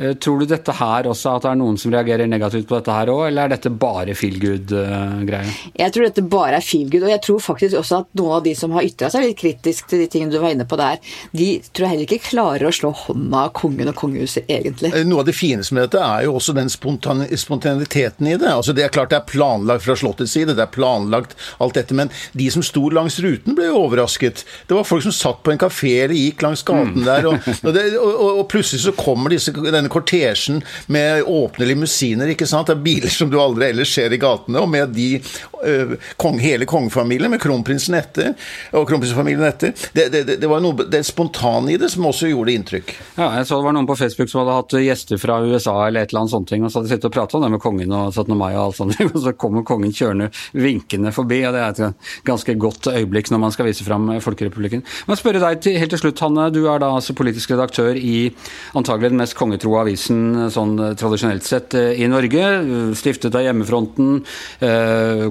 Eh, 0.00 0.14
tror 0.14 0.40
du 0.40 0.46
dette 0.48 0.72
her 0.72 1.06
også, 1.10 1.34
at 1.36 1.44
det 1.44 1.50
er 1.50 1.58
noen 1.60 1.76
som 1.80 1.92
reagerer 1.92 2.28
negativt 2.30 2.68
på 2.70 2.78
dette 2.78 2.94
her 2.94 3.10
òg, 3.12 3.26
eller 3.28 3.44
er 3.44 3.52
dette 3.52 3.72
bare 3.82 4.14
feel 4.16 4.38
good-greie? 4.40 5.56
Jeg 5.76 5.92
tror 5.92 6.06
dette 6.06 6.24
bare 6.24 6.56
er 6.56 6.64
feel 6.64 6.88
good, 6.88 7.04
og 7.04 7.12
jeg 7.12 7.22
tror 7.26 7.42
faktisk 7.44 7.76
også 7.82 7.98
at 8.04 8.14
noen 8.16 8.38
av 8.38 8.46
de 8.46 8.54
som 8.56 8.72
har 8.76 8.86
ytra 8.86 9.10
seg 9.12 9.26
litt 9.26 9.40
kritisk 9.42 9.90
til 9.90 10.00
de 10.00 10.06
tingene 10.08 10.32
du 10.32 10.38
var 10.40 10.54
inne 10.54 10.64
på 10.68 10.78
der, 10.80 11.02
de 11.36 11.48
tror 11.68 11.86
jeg 11.86 11.92
heller 11.92 12.08
ikke 12.08 12.30
klarer 12.30 12.64
å 12.68 12.72
slå 12.72 12.92
hånda 13.02 13.42
av 13.44 13.52
kongen 13.60 13.92
og 13.92 13.98
kongehuset, 14.00 14.48
egentlig. 14.48 14.92
Eh, 14.94 15.04
noe 15.04 15.20
av 15.20 15.28
det 15.28 15.36
fineste 15.36 15.76
med 15.76 15.84
dette 15.84 16.00
er 16.06 16.24
jo 16.24 16.38
også 16.38 16.56
den 16.56 16.72
spontaniteten 16.72 18.30
i 18.30 18.38
det. 18.40 18.54
Altså 18.54 18.72
Det 18.76 18.86
er 18.86 18.94
klart 18.94 19.12
det 19.12 19.20
er 19.20 19.28
planlagt 19.28 19.84
fra 19.84 19.98
Slottets 20.00 20.32
side, 20.32 20.56
det 20.56 20.64
er 20.64 20.72
planlagt 20.72 21.36
alt 21.60 21.76
dette, 21.76 21.96
men 21.98 22.08
de 22.32 22.48
som 22.52 22.64
sto 22.64 22.86
langs 22.88 23.20
ruten, 23.20 23.52
ble 23.58 23.68
jo 23.68 23.84
overrasket. 23.84 24.46
Det 24.64 24.78
var 24.78 24.88
folk 24.88 25.04
som 25.04 25.14
satt 25.14 25.44
på 25.44 25.52
en 25.52 25.60
kafé 25.60 25.92
eller 26.06 26.16
gikk 26.16 26.46
langs 26.46 26.64
gaten 26.64 27.02
mm. 27.02 27.06
der, 27.06 27.28
og, 27.28 27.52
og, 27.66 27.70
det, 27.76 27.86
og, 28.00 28.26
og, 28.30 28.42
plutselig 28.48 28.86
så 28.86 28.96
kommer 28.96 29.34
disse, 29.34 29.52
denne 29.52 29.89
kortesjen 29.92 30.60
med 30.92 31.24
åpne 31.28 31.68
limousiner, 31.68 32.32
ikke 32.34 32.48
sant. 32.48 32.70
Det 32.70 32.78
er 32.78 32.84
biler 32.84 33.12
som 33.12 33.30
du 33.30 33.38
aldri 33.40 33.70
ellers 33.70 33.92
ser 33.94 34.12
i 34.14 34.20
gatene, 34.20 34.62
og 34.62 34.70
med 34.70 34.94
de 34.96 35.08
uh, 35.20 35.94
kong, 36.20 36.40
hele 36.42 36.68
kongefamilien, 36.68 37.30
med 37.32 37.42
kronprinsen 37.42 37.96
etter, 37.98 38.34
og 38.76 38.88
kronprinsfamilien 38.90 39.46
etter. 39.48 39.74
Det, 39.96 40.08
det, 40.12 40.24
det, 40.32 40.50
var 40.50 40.62
noe 40.64 40.86
det 40.90 41.02
spontane 41.08 41.74
i 41.74 41.78
det 41.80 41.90
som 41.92 42.06
også 42.08 42.30
gjorde 42.30 42.54
inntrykk. 42.56 42.94
Ja, 43.18 43.30
jeg 43.38 43.48
så 43.48 43.60
det 43.60 43.68
var 43.68 43.76
noen 43.76 43.88
på 43.88 43.98
Facebook 43.98 44.32
som 44.32 44.42
hadde 44.42 44.58
hatt 44.58 44.76
gjester 44.80 45.20
fra 45.20 45.40
USA 45.44 45.76
eller 45.86 46.04
et 46.04 46.14
eller 46.14 46.24
annet 46.24 46.34
sånt, 46.34 46.54
og 46.54 46.70
så 46.70 46.80
hadde 46.80 46.90
de 46.90 46.94
sittet 46.94 47.10
og 47.10 47.16
pratet 47.16 47.38
om 47.38 47.46
det 47.46 47.52
med 47.56 47.62
kongen 47.62 47.96
og 47.96 48.14
17. 48.14 48.36
mai 48.38 48.50
og 48.52 48.62
alt 48.68 48.80
sånt, 48.80 49.00
og 49.10 49.20
så 49.24 49.34
kommer 49.38 49.66
kongen 49.66 49.94
kjørende 49.94 50.30
vinkende 50.56 51.14
forbi, 51.14 51.42
og 51.48 51.56
det 51.56 51.64
er 51.64 51.74
et 51.74 52.24
ganske 52.26 52.56
godt 52.60 52.90
øyeblikk 52.92 53.30
når 53.32 53.44
man 53.44 53.54
skal 53.54 53.68
vise 53.68 53.86
fram 53.86 54.08
Folkerepublikken. 54.20 54.82
Men 55.08 55.18
spørre 55.18 55.42
deg 55.42 55.62
til, 55.64 55.78
helt 55.80 55.92
til 55.94 56.02
slutt, 56.02 56.20
Hanne. 56.24 56.48
Du 56.54 56.62
er 56.70 56.80
da 56.82 56.90
altså 56.96 57.14
politisk 57.16 57.52
redaktør 57.54 57.96
i 57.96 58.30
antagelig 58.78 59.12
den 59.12 59.20
mest 59.20 59.36
kongetroa 59.70 59.84
avisen 59.84 60.34
eh, 60.34 60.50
sånn 60.50 60.78
eh, 60.78 60.94
tradisjonelt 60.98 61.46
sett 61.46 61.74
eh, 61.74 62.02
i 62.02 62.08
Norge. 62.08 62.94
Stiftet 62.98 63.34
av 63.34 63.44
hjemmefronten. 63.44 64.22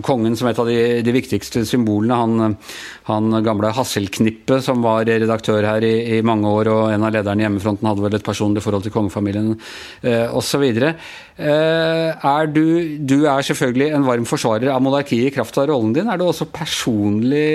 Kongen 0.06 0.36
som 0.38 0.47
et 0.50 0.59
av 0.59 0.68
de, 0.68 1.01
de 1.03 1.13
viktigste 1.13 1.65
symbolene. 1.68 2.15
Han, 2.15 2.56
han 3.09 3.44
gamle 3.44 3.71
Hasselknippe 3.75 4.59
som 4.63 4.81
var 4.83 5.06
redaktør 5.06 5.65
her 5.65 5.83
i, 5.86 6.18
i, 6.18 6.21
mange 6.25 6.50
år, 6.50 6.69
og 6.71 6.94
en 6.94 7.06
av 7.06 7.13
lederne 7.13 7.44
i 7.44 7.45
hjemmefronten 7.45 7.89
hadde 7.89 8.03
vel 8.06 8.18
et 8.18 8.25
personlig 8.25 8.63
forhold 8.63 8.86
til 8.86 8.94
kongefamilien 8.94 9.56
osv. 10.36 10.65
Er 11.39 12.50
du, 12.51 12.63
du 13.00 13.15
er 13.30 13.45
selvfølgelig 13.45 13.89
en 13.95 14.07
varm 14.07 14.27
forsvarer 14.30 14.71
av 14.74 14.83
monarkiet 14.83 15.30
i 15.30 15.33
kraft 15.36 15.57
av 15.62 15.69
rollen 15.71 15.94
din. 15.95 16.09
Er 16.09 16.19
du 16.19 16.25
også 16.27 16.50
personlig 16.53 17.45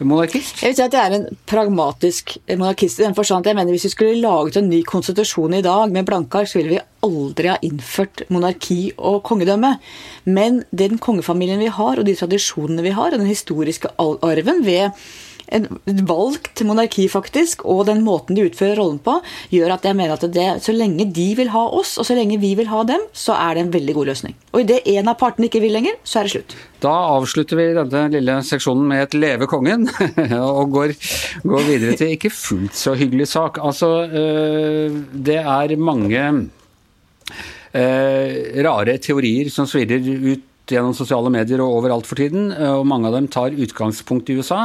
monarkist? 0.00 0.62
Jeg 0.62 0.72
vil 0.72 0.78
si 0.80 0.86
at 0.86 0.96
jeg 0.96 1.02
er 1.02 1.18
en 1.20 1.28
pragmatisk 1.48 2.36
monarkist 2.54 3.00
i 3.00 3.06
den 3.06 3.16
forstand 3.16 3.46
at 3.46 3.52
jeg 3.52 3.60
mener 3.60 3.76
hvis 3.76 3.88
vi 3.88 3.94
skulle 3.94 4.20
laget 4.22 4.60
en 4.60 4.70
ny 4.70 4.82
konstitusjon 4.86 5.15
konstitusjon 5.16 5.54
i 5.54 5.62
dag 5.64 5.92
med 5.92 6.04
blanke 6.04 6.42
ark, 6.42 6.48
så 6.48 6.58
ville 6.58 6.76
vi 6.76 6.80
aldri 7.06 7.48
ha 7.48 7.56
innført 7.64 8.26
monarki 8.28 8.92
og 8.98 9.22
kongedømme. 9.24 9.78
Men 10.26 10.64
den 10.70 10.98
kongefamilien 10.98 11.62
vi 11.62 11.72
har, 11.72 11.96
og 11.98 12.04
de 12.04 12.16
tradisjonene 12.16 12.84
vi 12.84 12.92
har, 12.92 13.12
og 13.12 13.18
den 13.18 13.30
historiske 13.30 13.88
arven 13.96 14.64
ved 14.66 14.92
valgt 16.06 16.62
monarki, 16.66 17.06
faktisk, 17.10 17.64
og 17.64 17.86
den 17.88 18.02
måten 18.06 18.36
de 18.36 18.46
utfører 18.48 18.78
rollen 18.80 18.98
på, 19.02 19.18
gjør 19.52 19.76
at 19.76 19.86
jeg 19.86 19.96
mener 19.98 20.16
at 20.16 20.26
det, 20.34 20.46
så 20.64 20.74
lenge 20.74 21.06
de 21.14 21.26
vil 21.38 21.52
ha 21.54 21.66
oss, 21.78 21.96
og 22.00 22.08
så 22.08 22.16
lenge 22.18 22.40
vi 22.42 22.54
vil 22.58 22.70
ha 22.70 22.82
dem, 22.88 23.04
så 23.16 23.36
er 23.38 23.54
det 23.54 23.66
en 23.66 23.74
veldig 23.74 23.94
god 23.96 24.10
løsning. 24.10 24.36
Og 24.52 24.64
idet 24.64 24.80
en 24.96 25.12
av 25.12 25.18
partene 25.20 25.50
ikke 25.50 25.62
vil 25.62 25.76
lenger, 25.76 25.98
så 26.06 26.20
er 26.20 26.28
det 26.28 26.34
slutt. 26.34 26.56
Da 26.82 26.94
avslutter 27.14 27.58
vi 27.58 27.68
denne 27.76 28.08
lille 28.12 28.40
seksjonen 28.44 28.88
med 28.90 29.06
et 29.06 29.14
'Leve 29.16 29.46
kongen', 29.50 29.88
og 30.58 30.70
går, 30.74 30.96
går, 31.42 31.62
videre 31.66 31.96
til 31.96 32.16
ikke 32.16 32.30
fullt 32.34 32.74
så 32.76 32.94
hyggelig 32.98 33.28
sak. 33.28 33.58
Altså, 33.62 33.88
øh, 34.06 35.00
det 35.12 35.40
er 35.40 35.76
mange 35.76 36.50
øh, 37.74 38.30
rare 38.66 38.98
teorier 38.98 39.50
som 39.50 39.66
svirrer 39.66 40.02
ut 40.32 40.44
gjennom 40.74 40.94
sosiale 40.96 41.30
medier 41.32 41.60
og 41.62 41.76
overalt 41.78 42.06
for 42.08 42.16
tiden, 42.18 42.52
eh, 42.52 42.74
og 42.74 42.86
mange 42.88 43.06
av 43.08 43.14
dem 43.16 43.28
tar 43.32 43.50
utgangspunkt 43.54 44.30
i 44.30 44.36
USA. 44.38 44.60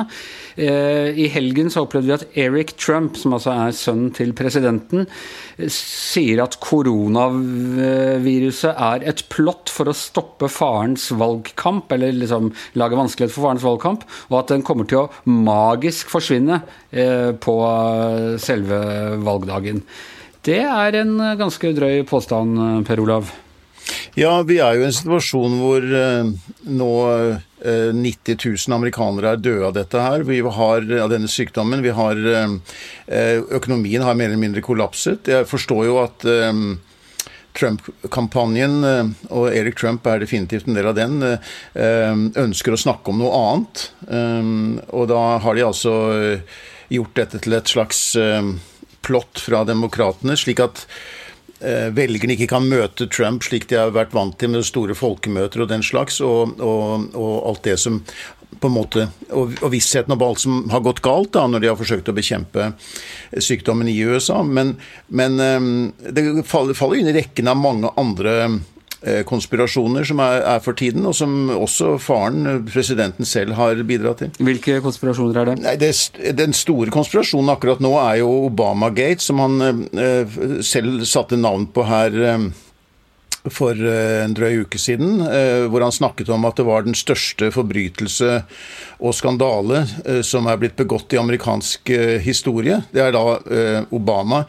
Eh, 0.57 1.09
I 1.13 1.27
helgen 1.33 1.69
så 1.69 1.81
opplevde 1.85 2.07
vi 2.07 2.17
at 2.17 2.27
Eric 2.37 2.69
Trump, 2.77 3.17
som 3.17 3.33
altså 3.37 3.51
er 3.53 3.71
sønnen 3.77 4.11
til 4.15 4.33
presidenten, 4.33 5.07
sier 5.69 6.43
at 6.43 6.59
koronaviruset 6.63 8.73
er 8.73 9.03
et 9.07 9.29
plott 9.29 9.69
for 9.69 9.85
å 9.87 9.93
stoppe 9.97 10.47
farens 10.49 11.11
valgkamp, 11.11 11.91
eller 11.91 12.11
liksom 12.17 12.51
lage 12.79 12.95
vanskelighet 12.97 13.33
for 13.35 13.43
farens 13.47 13.63
valgkamp, 13.65 14.01
og 14.31 14.39
at 14.39 14.47
den 14.55 14.63
kommer 14.65 14.85
til 14.89 14.97
å 15.03 15.11
magisk 15.25 16.09
forsvinne 16.09 16.61
eh, 16.91 17.31
på 17.37 17.55
selve 18.41 18.79
valgdagen. 19.21 19.81
Det 20.41 20.63
er 20.65 20.95
en 20.97 21.37
ganske 21.37 21.73
drøy 21.77 22.01
påstand, 22.09 22.57
Per 22.87 22.99
Olav? 23.03 23.50
Ja, 24.19 24.41
vi 24.43 24.57
er 24.59 24.75
jo 24.75 24.83
i 24.83 24.89
en 24.89 24.95
situasjon 24.95 25.57
hvor 25.61 25.85
uh, 25.85 26.27
nå 26.67 26.91
uh, 27.07 27.39
eh, 27.63 27.91
90 27.95 28.35
000 28.67 28.75
amerikanere 28.75 29.35
er 29.35 29.43
døde 29.43 29.67
av 29.69 29.75
dette 29.77 30.01
her. 30.03 30.25
Vi 30.27 30.41
har, 30.43 30.87
av 31.05 31.11
denne 31.13 31.29
sykdommen. 31.31 31.83
Vi 31.85 31.93
har 31.95 32.19
uh, 32.19 32.55
Økonomien 33.55 34.03
har 34.03 34.17
mer 34.19 34.31
eller 34.31 34.41
mindre 34.41 34.63
kollapset. 34.65 35.31
Jeg 35.31 35.47
forstår 35.47 35.85
jo 35.87 35.99
at 36.03 36.25
Trump-kampanjen, 37.51 38.77
og 39.27 39.49
Eric 39.51 39.75
Trump 39.81 40.05
er 40.07 40.21
definitivt 40.23 40.69
en 40.69 40.77
del 40.77 40.87
av 40.87 40.95
den, 40.95 41.17
ønsker 42.39 42.71
å 42.71 42.79
snakke 42.79 43.11
om 43.11 43.19
noe 43.19 43.33
annet. 43.35 43.83
Og 44.95 45.09
da 45.11 45.19
har 45.43 45.57
de 45.59 45.65
altså 45.67 45.95
gjort 46.87 47.19
dette 47.19 47.41
til 47.43 47.57
et 47.57 47.73
slags 47.73 47.99
plott 49.03 49.43
fra 49.43 49.65
demokratene, 49.67 50.39
slik 50.39 50.63
at 50.63 50.85
velgerne 51.61 52.33
ikke 52.33 52.49
kan 52.51 52.65
møte 52.65 53.05
Trump 53.11 53.45
slik 53.45 53.67
de 53.69 53.77
har 53.77 53.93
vært 53.93 54.15
vant 54.17 54.37
til 54.41 54.49
med 54.53 54.65
store 54.65 54.95
folkemøter 54.97 55.61
og 55.61 55.69
den 55.69 55.83
slags, 55.85 56.17
og, 56.25 56.55
og, 56.59 57.11
og 57.13 57.33
alt 57.51 57.65
det 57.67 57.77
som 57.81 58.01
på 58.61 58.67
en 58.67 58.75
måte, 58.75 59.05
og, 59.31 59.53
og 59.63 59.71
vissheten 59.71 60.11
om 60.13 60.23
alt 60.25 60.41
som 60.43 60.57
har 60.73 60.83
gått 60.83 60.99
galt 61.05 61.31
da, 61.37 61.45
når 61.47 61.63
de 61.63 61.69
har 61.71 61.77
forsøkt 61.79 62.09
å 62.11 62.15
bekjempe 62.17 62.71
sykdommen 63.39 63.87
i 63.89 63.95
USA. 64.03 64.41
Men, 64.43 64.75
men 65.07 65.39
det 66.03 66.25
faller, 66.49 66.77
faller 66.77 66.99
inn 66.99 67.09
i 67.09 67.15
rekken 67.15 67.49
av 67.49 67.61
mange 67.61 67.93
andre 68.01 68.35
Eh, 68.41 68.57
konspirasjoner 69.25 70.05
som 70.05 70.19
er, 70.21 70.43
er, 70.45 70.59
for 70.61 70.77
tiden, 70.77 71.05
og 71.09 71.15
som 71.17 71.49
også 71.49 71.95
faren, 72.01 72.45
eh, 72.47 72.59
presidenten 72.69 73.25
selv, 73.25 73.55
har 73.57 73.81
bidratt 73.87 74.21
til. 74.21 74.33
Hvilke 74.37 74.79
konspirasjoner 74.81 75.41
er 75.41 75.51
det? 75.51 75.55
Nei, 75.63 75.75
det, 75.81 75.93
Den 76.37 76.53
store 76.53 76.93
konspirasjonen 76.93 77.49
akkurat 77.49 77.81
nå 77.81 77.95
er 78.01 78.19
jo 78.21 78.29
Obamagate, 78.45 79.23
som 79.23 79.41
han 79.41 79.87
eh, 79.97 80.37
selv 80.61 81.05
satte 81.09 81.39
navn 81.39 81.67
på 81.73 81.85
her. 81.89 82.19
Eh, 82.33 82.51
for 83.49 83.73
eh, 83.73 84.21
en 84.23 84.35
drøy 84.37 84.61
uke 84.65 84.79
siden, 84.79 85.21
eh, 85.25 85.65
hvor 85.71 85.81
han 85.81 85.93
snakket 85.93 86.29
om 86.29 86.45
at 86.45 86.59
det 86.59 86.65
var 86.67 86.85
den 86.85 86.97
største 86.97 87.49
forbrytelse 87.53 88.41
og 89.01 89.15
skandale 89.17 89.81
eh, 90.05 90.21
som 90.25 90.45
er 90.45 90.59
blitt 90.61 90.77
begått 90.77 91.15
i 91.15 91.19
amerikansk 91.21 91.89
historie. 92.21 92.81
Det 92.93 93.01
er 93.01 93.15
da 93.15 93.23
Obama. 93.91 94.43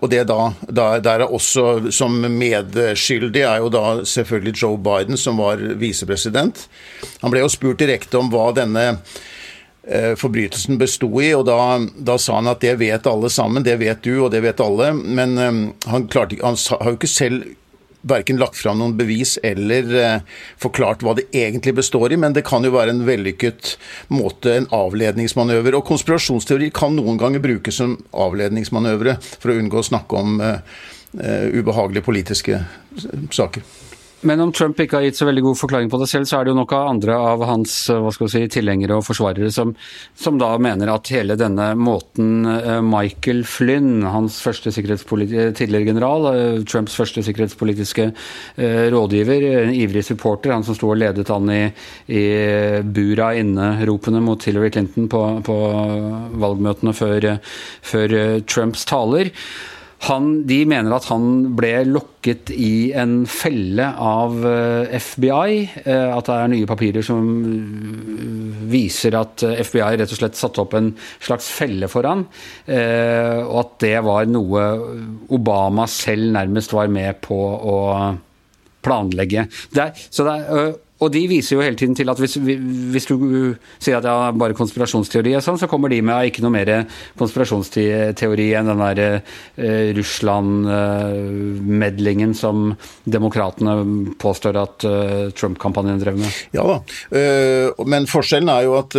Og 0.00 0.08
det 0.10 0.24
da, 0.28 0.50
der 0.68 1.08
er 1.08 1.24
også 1.24 1.90
som 1.94 2.16
medskyldig 2.20 3.42
er 3.42 3.62
jo 3.62 3.70
da 3.72 3.84
selvfølgelig 4.06 4.54
Joe 4.62 4.78
Biden, 4.82 5.16
som 5.16 5.40
var 5.40 5.62
visepresident. 5.80 6.66
Han 7.22 7.32
ble 7.32 7.42
jo 7.42 7.50
spurt 7.52 7.80
direkte 7.80 8.18
om 8.20 8.30
hva 8.32 8.50
denne 8.56 8.84
forbrytelsen 10.20 10.76
besto 10.80 11.08
i, 11.22 11.30
og 11.36 11.46
da, 11.48 11.78
da, 11.96 12.18
sa 12.20 12.36
han 12.40 12.50
at 12.50 12.60
det 12.64 12.74
vet 12.82 13.08
alle 13.08 13.30
sammen, 13.32 13.64
det 13.64 13.78
vet 13.80 14.02
du 14.04 14.18
og 14.18 14.32
det 14.34 14.42
vet 14.44 14.60
alle, 14.60 14.90
men 14.92 15.38
han, 15.88 16.08
klarte, 16.12 16.36
han 16.42 16.58
har 16.74 16.92
jo 16.92 16.98
ikke 16.98 17.12
selv 17.12 17.48
verken 18.10 18.40
lagt 18.40 18.58
fram 18.58 18.80
noen 18.80 18.96
bevis 18.98 19.36
eller 19.46 19.94
eh, 20.02 20.36
forklart 20.60 21.04
hva 21.04 21.14
det 21.18 21.28
egentlig 21.36 21.76
består 21.78 22.14
i, 22.14 22.20
men 22.20 22.36
det 22.36 22.46
kan 22.48 22.64
jo 22.64 22.74
være 22.74 22.94
en 22.94 23.04
vellykket 23.08 23.74
måte, 24.14 24.54
en 24.54 24.70
avledningsmanøver. 24.74 25.78
Og 25.78 25.86
konspirasjonsteori 25.88 26.70
kan 26.74 26.96
noen 26.96 27.20
ganger 27.20 27.44
brukes 27.44 27.80
som 27.80 27.98
avledningsmanøvre 28.12 29.18
for 29.38 29.52
å 29.52 29.58
unngå 29.60 29.82
å 29.82 29.90
snakke 29.92 30.22
om 30.22 30.40
eh, 30.44 30.80
eh 31.18 31.46
ubehagelige 31.58 32.04
politiske 32.04 32.62
saker. 33.32 33.64
Men 34.20 34.40
om 34.40 34.50
Trump 34.52 34.80
ikke 34.82 34.98
har 34.98 35.04
gitt 35.06 35.18
så 35.20 35.28
veldig 35.28 35.44
god 35.44 35.58
forklaring 35.60 35.90
på 35.92 35.98
det 36.00 36.08
selv, 36.10 36.26
så 36.26 36.40
er 36.40 36.46
det 36.46 36.50
jo 36.50 36.58
nok 36.58 36.72
av 36.74 36.88
andre 36.90 37.14
av 37.22 37.42
hans 37.46 37.74
eh, 37.92 38.00
hva 38.02 38.10
skal 38.14 38.26
vi 38.26 38.32
si, 38.32 38.40
tilhengere 38.56 38.96
og 38.98 39.04
forsvarere 39.06 39.50
som, 39.54 39.74
som 40.18 40.40
da 40.40 40.48
mener 40.58 40.90
at 40.90 41.10
hele 41.14 41.36
denne 41.38 41.68
måten 41.78 42.48
eh, 42.50 42.80
Michael 42.82 43.44
Flynn, 43.46 44.02
hans 44.10 44.40
første 44.42 44.72
tidligere 44.74 45.86
general, 45.86 46.28
eh, 46.32 46.58
Trumps 46.66 46.98
første 46.98 47.22
sikkerhetspolitiske 47.26 48.10
rådgiver, 48.90 49.44
en 49.62 49.72
ivrig 49.74 50.02
supporter, 50.06 50.52
han 50.54 50.66
som 50.66 50.74
sto 50.74 50.90
og 50.90 50.98
ledet 50.98 51.28
an 51.30 51.50
i, 51.52 51.62
i 52.10 52.22
bura 52.82 53.30
inne-ropene 53.38 54.22
mot 54.24 54.42
Hillary 54.42 54.72
Clinton 54.74 55.08
på, 55.12 55.22
på 55.46 55.56
valgmøtene 56.42 56.94
før, 56.96 57.30
før 57.86 58.16
Trumps 58.50 58.86
taler. 58.88 59.30
Han, 60.06 60.28
de 60.46 60.60
mener 60.68 60.94
at 60.94 61.08
han 61.10 61.56
ble 61.58 61.72
lokket 61.88 62.52
i 62.54 62.92
en 62.96 63.24
felle 63.28 63.88
av 63.98 64.36
eh, 64.46 64.94
FBI. 64.94 65.56
Eh, 65.82 66.10
at 66.14 66.28
det 66.28 66.36
er 66.36 66.52
nye 66.52 66.68
papirer 66.70 67.04
som 67.06 67.26
eh, 67.42 68.62
viser 68.70 69.18
at 69.18 69.42
FBI 69.42 69.98
rett 69.98 70.14
og 70.14 70.20
slett 70.20 70.38
satte 70.38 70.62
opp 70.62 70.76
en 70.78 70.92
slags 71.18 71.50
felle 71.50 71.90
for 71.90 72.06
han. 72.06 72.26
Og 72.68 73.54
at 73.62 73.70
det 73.80 73.94
var 74.04 74.28
noe 74.28 74.64
Obama 75.34 75.86
selv 75.90 76.34
nærmest 76.36 76.74
var 76.76 76.90
med 76.92 77.22
på 77.24 77.38
å 77.38 77.78
planlegge. 78.84 79.46
Det 79.72 79.88
så 80.10 80.26
det 80.28 80.36
er, 80.36 80.76
og 80.98 81.12
de 81.14 81.20
viser 81.30 81.54
jo 81.54 81.62
hele 81.62 81.78
tiden 81.78 81.94
til 81.94 82.10
at 82.10 82.18
hvis, 82.18 82.34
hvis 82.42 83.06
du 83.06 83.14
sier 83.78 83.98
at 83.98 84.04
det 84.04 84.10
er 84.10 84.32
bare 84.38 84.54
konspirasjonsteori, 84.58 85.40
sånn, 85.44 85.58
så 85.60 85.66
kommer 85.70 85.88
de 85.92 86.00
med 86.02 86.26
ikke 86.30 86.42
noe 86.42 86.56
mer 86.56 86.70
konspirasjonsteori 87.18 88.54
enn 88.58 88.68
den 88.72 88.82
der 88.82 88.98
eh, 89.14 89.94
Russland-medlingen 89.96 92.30
eh, 92.34 92.38
som 92.38 92.56
demokratene 93.06 93.72
påstår 94.18 94.54
at 94.58 94.84
eh, 94.88 95.30
Trump-kampanjen 95.38 96.00
drev 96.02 96.16
med. 96.18 96.30
Ja 96.56 96.62
da, 96.66 96.76
uh, 97.14 97.68
men 97.88 98.06
forskjellen 98.10 98.48
er 98.50 98.62
jo 98.66 98.72
at 98.78 98.92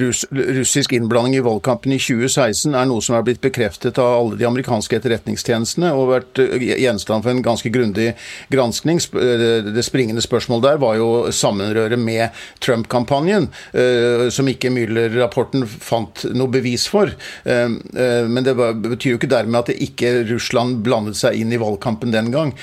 russ, 0.00 0.20
russisk 0.32 0.92
innblanding 0.96 1.34
i 1.38 1.44
valgkampen 1.44 1.92
i 1.94 1.98
2016 2.02 2.74
er 2.74 2.86
noe 2.88 3.00
som 3.04 3.16
er 3.18 3.24
blitt 3.26 3.44
bekreftet 3.44 3.98
av 4.02 4.10
alle 4.18 4.36
de 4.40 4.46
amerikanske 4.48 4.96
etterretningstjenestene 4.98 5.88
og 5.94 6.10
vært 6.10 6.34
gjenstand 6.40 7.22
for 7.22 7.30
en 7.32 7.42
ganske 7.44 7.70
grundig 7.72 8.08
granskning. 8.52 8.98
Det 9.06 9.84
springende 9.86 10.22
spørsmålet 10.24 10.64
der 10.66 10.78
var 10.82 10.94
jo 10.98 11.08
sammenrøre 11.36 11.98
med 12.00 12.28
Trump-kampanjen, 12.64 13.50
eh, 13.72 14.28
som 14.32 14.48
ikke 14.50 14.72
Müller-rapporten 14.74 15.66
fant 15.66 16.24
noe 16.36 16.52
bevis 16.52 16.86
for. 16.90 17.12
Eh, 17.44 17.68
eh, 17.96 18.24
men 18.28 18.46
det 18.46 18.56
betyr 18.56 19.14
jo 19.14 19.20
ikke 19.20 19.32
dermed 19.32 19.62
at 19.62 19.72
det 19.72 19.80
ikke 19.90 20.26
Russland 20.32 20.82
blandet 20.86 21.18
seg 21.18 21.38
inn 21.38 21.54
i 21.54 21.62
valgkampen 21.62 22.14
den 22.14 22.32
gang. 22.34 22.56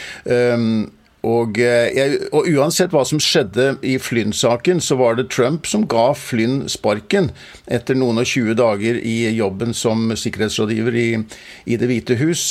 Og, 1.23 1.55
og, 1.55 2.47
uansett 2.51 2.91
hva 2.91 3.05
som 3.07 3.21
skjedde 3.23 3.77
i 3.87 3.93
Flynn-saken, 3.95 4.81
så 4.83 4.97
var 4.99 5.15
det 5.15 5.29
Trump 5.31 5.69
som 5.71 5.85
ga 5.87 6.09
Flynn 6.19 6.65
sparken 6.67 7.29
etter 7.71 7.95
noen 7.95 8.19
og 8.19 8.27
20 8.27 8.57
dager 8.59 8.99
i 8.99 9.31
jobben 9.31 9.71
som 9.71 10.11
sikkerhetsrådgiver 10.19 10.97
i, 10.99 11.07
i 11.63 11.79
Det 11.79 11.87
hvite 11.87 12.19
hus, 12.19 12.43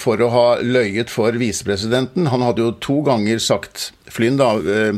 for 0.00 0.24
å 0.24 0.30
ha 0.32 0.46
løyet 0.64 1.12
for 1.12 1.36
visepresidenten. 1.36 2.32
Han 2.32 2.46
hadde 2.46 2.64
jo 2.64 2.72
to 2.80 3.02
ganger 3.04 3.36
sagt 3.36 3.90
Flynn 4.10 4.36
da, 4.36 4.52
eh, 4.58 4.94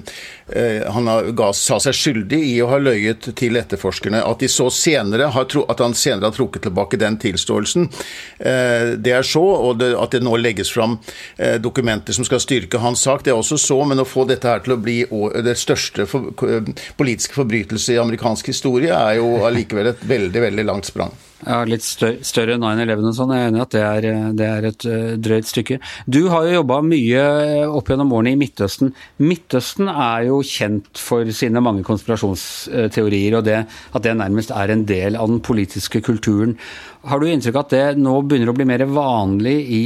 eh, 0.48 0.92
han 0.92 1.08
ga, 1.36 1.52
sa 1.56 1.78
seg 1.82 1.96
skyldig 1.96 2.40
i 2.52 2.56
å 2.62 2.68
ha 2.70 2.80
løyet 2.82 3.30
til 3.38 3.58
etterforskerne. 3.60 4.22
At, 4.24 4.44
har, 4.44 5.56
at 5.74 5.84
han 5.84 5.94
senere 5.94 6.28
har 6.30 6.36
trukket 6.36 6.66
tilbake 6.68 7.00
den 7.00 7.18
tilståelsen, 7.22 7.88
eh, 8.38 8.94
det 8.96 9.16
er 9.16 9.26
så. 9.26 9.44
Og 9.70 9.80
det, 9.80 9.92
at 9.98 10.14
det 10.14 10.22
nå 10.24 10.36
legges 10.40 10.72
fram 10.72 10.98
dokumenter 11.62 12.14
som 12.16 12.26
skal 12.26 12.40
styrke 12.42 12.80
hans 12.82 13.02
sak, 13.06 13.24
det 13.24 13.32
er 13.32 13.38
også 13.38 13.58
så. 13.60 13.80
Men 13.88 14.02
å 14.02 14.08
få 14.08 14.26
dette 14.28 14.48
her 14.48 14.62
til 14.64 14.76
å 14.76 14.80
bli 14.80 15.00
det 15.44 15.56
største 15.58 16.06
for, 16.10 16.30
politiske 17.00 17.36
forbrytelse 17.36 17.96
i 17.96 18.00
amerikansk 18.02 18.52
historie, 18.52 18.94
er 18.94 19.18
jo 19.20 19.42
allikevel 19.48 19.92
et 19.92 20.06
veldig, 20.06 20.46
veldig 20.48 20.68
langt 20.68 20.90
sprang. 20.90 21.14
Ja, 21.40 21.62
Litt 21.64 21.84
større 21.84 22.56
enn 22.56 22.64
9-11 22.64 23.06
og 23.08 23.14
sånn. 23.16 23.32
Jeg 23.32 23.46
er 23.46 23.48
enig 23.48 23.60
i 23.60 23.64
at 23.64 23.72
det 23.72 23.82
er, 23.86 24.06
det 24.36 24.48
er 24.48 24.66
et 24.68 24.86
uh, 24.88 25.12
drøyt 25.16 25.48
stykke. 25.48 25.78
Du 26.04 26.20
har 26.28 26.44
jo 26.44 26.58
jobba 26.58 26.80
mye 26.84 27.22
opp 27.68 27.88
gjennom 27.88 28.12
årene 28.16 28.34
i 28.34 28.40
Midtøsten. 28.40 28.92
Midtøsten 29.24 29.88
er 29.88 30.26
jo 30.28 30.42
kjent 30.44 31.00
for 31.00 31.28
sine 31.36 31.62
mange 31.64 31.84
konspirasjonsteorier, 31.86 33.38
og 33.38 33.46
det, 33.48 33.62
at 33.64 34.04
det 34.04 34.16
nærmest 34.20 34.52
er 34.52 34.74
en 34.74 34.84
del 34.88 35.16
av 35.16 35.32
den 35.32 35.40
politiske 35.44 36.02
kulturen. 36.04 36.58
Har 37.08 37.22
du 37.22 37.30
inntrykk 37.30 37.56
av 37.56 37.64
at 37.64 37.72
det 37.72 38.02
nå 38.02 38.18
begynner 38.28 38.52
å 38.52 38.56
bli 38.58 38.68
mer 38.68 38.84
vanlig 38.92 39.56
i, 39.72 39.84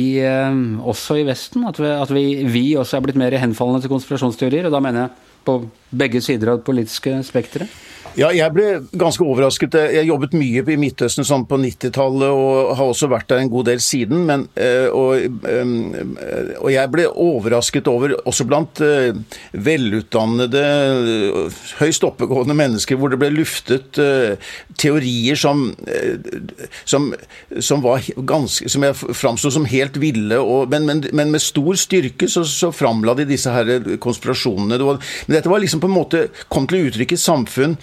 også 0.82 1.20
i 1.20 1.26
Vesten? 1.28 1.68
At, 1.70 1.78
vi, 1.78 1.92
at 1.94 2.11
vi, 2.11 2.26
vi 2.50 2.66
også 2.80 2.99
er 2.99 3.06
blitt 3.06 3.20
mer 3.20 3.38
henfallende 3.38 3.84
til 3.84 3.94
konspirasjonsteorier? 3.94 4.66
Og 4.66 4.75
da 4.75 4.82
mener 4.82 5.04
jeg 5.04 5.34
på 5.46 5.61
begge 5.94 6.23
sider 6.25 6.50
av 6.50 6.58
det 6.58 6.66
politiske 6.66 7.20
spekteret? 7.28 7.93
Ja, 8.14 8.28
jeg 8.30 8.47
ble 8.54 8.66
ganske 8.94 9.25
overrasket. 9.26 9.75
Jeg 9.90 10.06
jobbet 10.06 10.37
mye 10.38 10.62
i 10.71 10.76
Midtøsten 10.78 11.26
sånn 11.26 11.49
på 11.50 11.56
90-tallet 11.59 12.30
og 12.30 12.75
har 12.78 12.90
også 12.92 13.09
vært 13.11 13.26
der 13.33 13.40
en 13.42 13.50
god 13.50 13.66
del 13.66 13.80
siden. 13.83 14.23
Men, 14.28 14.44
eh, 14.54 14.87
og, 14.87 15.18
eh, 15.50 15.73
og, 16.61 16.68
jeg 16.71 16.92
ble 16.92 17.09
overrasket 17.11 17.90
over, 17.90 18.14
også 18.23 18.47
blant 18.47 18.83
eh, 18.87 19.18
velutdannede, 19.66 20.62
høyst 21.80 22.06
oppegående 22.06 22.54
mennesker, 22.54 23.00
hvor 23.00 23.11
det 23.11 23.18
ble 23.18 23.33
luftet 23.35 23.99
teorier 24.78 25.38
som, 25.38 25.66
som, 26.87 27.11
som 27.59 27.83
var 27.83 28.06
ganske, 28.26 28.71
som 28.71 28.87
jeg 28.87 28.99
framsto 29.18 29.50
som 29.50 29.66
helt 29.66 29.99
ville. 29.99 30.38
Og, 30.38 30.71
men, 30.71 30.87
men, 30.87 31.02
men, 31.11 31.35
med 31.35 31.42
stor 31.42 31.75
styrke 31.83 32.30
så, 32.30 32.47
så 32.47 32.71
framla 32.75 33.18
de 33.18 33.26
disse 33.35 33.50
her 33.50 33.75
konspirasjonene. 33.99 34.78
Men 34.78 35.38
dette 35.40 35.50
var 35.50 35.62
liksom 35.62 35.83
på 35.83 35.90
en 35.90 35.99
måte 35.99 36.26
kom 36.47 36.71
til 36.71 36.87
uttrykk 36.87 37.18
i 37.18 37.23
samfunn 37.25 37.78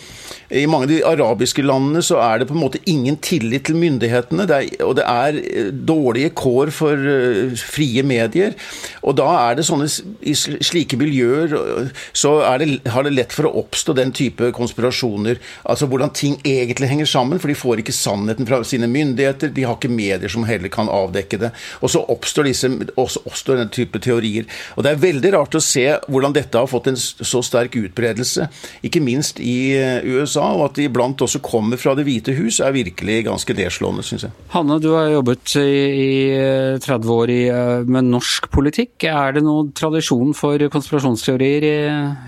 i 0.51 0.65
mange 0.67 0.87
av 0.87 0.91
de 0.91 0.99
arabiske 1.07 1.63
landene 1.63 2.01
så 2.03 2.19
er 2.23 2.41
det 2.41 2.49
på 2.49 2.55
en 2.55 2.63
måte 2.63 2.81
ingen 2.89 3.17
tillit 3.23 3.67
til 3.69 3.77
myndighetene, 3.79 4.47
det 4.49 4.57
er, 4.57 4.83
og 4.85 4.97
det 4.99 5.05
er 5.07 5.37
eh, 5.39 5.69
dårlige 5.71 6.33
kår 6.37 6.71
for 6.75 6.99
uh, 6.99 7.53
frie 7.55 8.03
medier. 8.03 8.55
Og 9.01 9.15
da 9.19 9.27
er 9.45 9.57
det 9.57 9.65
sånne 9.67 9.87
I 10.27 10.33
slike 10.35 10.97
miljøer 10.99 11.53
så 12.13 12.33
det, 12.59 12.67
har 12.91 13.05
det 13.05 13.13
lett 13.13 13.33
for 13.35 13.47
å 13.47 13.53
oppstå 13.61 13.95
den 13.97 14.11
type 14.15 14.51
konspirasjoner. 14.55 15.39
Altså 15.69 15.87
hvordan 15.89 16.13
ting 16.15 16.37
egentlig 16.47 16.89
henger 16.91 17.09
sammen, 17.09 17.39
for 17.41 17.51
de 17.51 17.57
får 17.57 17.81
ikke 17.81 17.95
sannheten 17.95 18.47
fra 18.49 18.61
sine 18.67 18.89
myndigheter. 18.91 19.53
De 19.55 19.65
har 19.67 19.77
ikke 19.77 19.91
medier 19.91 20.31
som 20.31 20.45
heller 20.47 20.71
kan 20.73 20.91
avdekke 20.91 21.39
det. 21.41 21.51
Og 21.81 21.93
så 21.93 22.03
oppstår, 22.11 22.49
disse, 22.49 22.69
også 22.99 23.23
oppstår 23.29 23.61
den 23.61 23.73
type 23.73 24.01
teorier. 24.03 24.47
Og 24.75 24.85
det 24.85 24.93
er 24.93 25.03
veldig 25.05 25.33
rart 25.37 25.57
å 25.57 25.63
se 25.63 25.87
hvordan 26.07 26.35
dette 26.35 26.59
har 26.59 26.69
fått 26.69 26.91
en 26.91 26.99
så 26.99 27.41
sterk 27.45 27.77
utbredelse, 27.79 28.47
ikke 28.85 29.03
minst 29.03 29.39
i 29.41 29.55
USA, 30.19 30.45
og 30.57 30.69
at 30.69 30.77
de 30.79 30.87
iblant 30.89 31.21
også 31.23 31.41
kommer 31.43 31.79
fra 31.81 31.95
Det 31.97 32.05
hvite 32.07 32.35
hus, 32.37 32.59
er 32.59 32.75
virkelig 32.75 33.25
ganske 33.27 33.55
nedslående, 33.57 34.05
syns 34.05 34.27
jeg. 34.27 34.35
Hanne, 34.53 34.79
du 34.83 34.91
har 34.95 35.11
jobbet 35.13 35.55
i, 35.61 35.71
i 36.05 36.79
30 36.83 37.11
år 37.15 37.35
med 37.87 38.09
norsk 38.11 38.51
politikk. 38.53 38.95
Er 39.07 39.37
det 39.37 39.45
noen 39.45 39.71
tradisjon 39.77 40.35
for 40.37 40.61
konspirasjonsteorier 40.71 41.67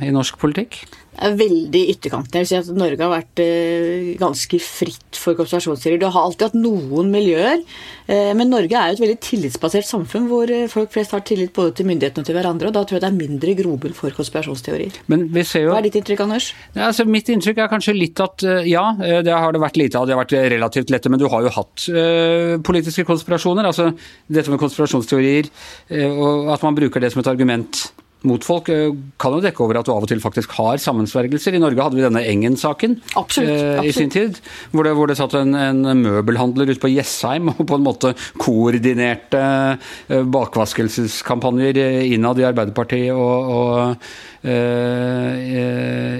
i 0.04 0.14
norsk 0.14 0.40
politikk? 0.42 0.84
Er 1.22 1.36
veldig 1.38 1.82
ytterkanten. 1.94 2.38
Jeg 2.38 2.46
vil 2.46 2.50
si 2.50 2.58
at 2.60 2.78
Norge 2.78 3.02
har 3.04 3.12
vært 3.14 3.42
eh, 3.44 4.14
ganske 4.20 4.60
fritt 4.64 5.20
for 5.20 5.38
konspirasjonsteorier. 5.38 6.02
Du 6.02 6.08
har 6.08 6.26
alltid 6.26 6.48
hatt 6.50 6.58
noen 6.58 7.12
miljøer, 7.14 7.62
eh, 8.08 8.32
men 8.38 8.52
Norge 8.52 8.80
er 8.80 8.92
jo 8.92 8.98
et 8.98 9.04
veldig 9.04 9.20
tillitsbasert 9.24 9.88
samfunn 9.88 10.28
hvor 10.32 10.52
eh, 10.52 10.66
folk 10.72 10.94
flest 10.94 11.16
har 11.16 11.24
tillit 11.28 11.54
både 11.56 11.76
til 11.78 11.90
myndighetene 11.90 12.26
og 12.26 12.30
til 12.30 12.38
hverandre, 12.38 12.72
og 12.72 12.78
da 12.78 12.84
tror 12.84 13.00
jeg 13.00 13.06
det 13.06 13.12
er 13.12 13.20
mindre 13.20 13.56
grobunn 13.60 13.98
for 13.98 14.16
konspirasjonsteorier. 14.18 15.02
Men 15.14 15.28
vi 15.34 15.46
ser 15.48 15.68
jo... 15.68 15.74
Hva 15.76 15.82
er 15.84 15.90
ditt 15.90 16.00
inntrykk, 16.02 16.26
Anders? 16.26 16.52
Ja, 16.74 16.90
altså, 16.90 17.08
mitt 17.10 17.30
inntrykk 17.32 17.64
er 17.64 17.72
kanskje 17.72 17.98
litt 17.98 18.24
at 18.24 18.46
ja, 18.68 18.86
det 18.98 19.34
har 19.34 19.54
det 19.54 19.62
vært 19.62 19.80
lite 19.80 20.00
av. 20.00 20.08
Det 20.08 20.16
har 20.16 20.24
vært 20.24 20.36
relativt 20.54 20.94
lette, 20.94 21.12
men 21.12 21.22
du 21.22 21.28
har 21.32 21.44
jo 21.46 21.52
hatt 21.54 21.86
uh, 21.94 22.60
politiske 22.66 23.06
konspirasjoner. 23.08 23.68
Altså 23.70 23.90
dette 24.28 24.52
med 24.52 24.62
konspirasjonsteorier, 24.62 25.50
uh, 25.94 26.12
og 26.12 26.54
at 26.56 26.66
man 26.66 26.78
bruker 26.78 27.04
det 27.04 27.14
som 27.14 27.24
et 27.24 27.32
argument 27.32 27.84
mot 28.28 28.46
folk 28.46 28.70
eh, 28.72 28.94
kan 29.20 29.36
jo 29.36 29.42
dekke 29.44 29.64
over 29.66 29.80
at 29.80 29.88
du 29.88 29.92
av 29.94 30.06
og 30.06 30.10
til 30.12 30.22
faktisk 30.24 30.56
har 30.58 30.80
sammensvergelser. 30.82 31.56
I 31.56 31.62
Norge 31.64 31.84
hadde 31.84 32.00
vi 32.00 32.06
denne 32.06 32.24
Engen-saken 32.30 32.98
eh, 33.42 33.82
i 33.84 33.94
sin 33.96 34.12
tid, 34.14 34.40
hvor 34.72 34.88
det, 34.88 34.94
hvor 34.98 35.12
det 35.12 35.18
satt 35.20 35.36
en, 35.40 35.56
en, 35.58 35.84
møbelhandler 36.04 36.72
ute 36.72 36.82
på 36.84 36.92
Jessheim 36.94 37.52
og 37.54 37.64
på 37.70 37.80
en 37.80 37.86
måte 37.86 38.14
koordinerte 38.42 39.44
eh, 39.44 40.24
bakvaskelseskampanjer 40.24 41.82
innad 42.14 42.40
i 42.40 42.48
Arbeiderpartiet 42.48 43.12
og, 43.14 43.52
og 43.54 44.48
øh, 44.48 45.44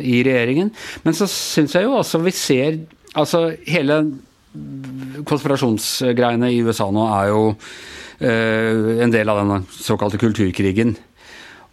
i 0.04 0.20
regjeringen. 0.26 0.74
Men 1.08 1.18
så 1.18 1.30
syns 1.32 1.76
jeg 1.78 1.88
jo 1.88 1.98
også 2.02 2.22
vi 2.24 2.36
ser 2.36 2.84
altså 3.14 3.48
hele 3.70 4.04
konspirasjonsgreiene 5.30 6.52
i 6.54 6.62
USA 6.66 6.90
nå 6.94 7.08
er 7.08 7.32
jo 7.32 7.42
øh, 7.54 9.02
en 9.04 9.14
del 9.14 9.32
av 9.32 9.42
den 9.42 9.68
såkalte 9.74 10.20
kulturkrigen. 10.22 10.96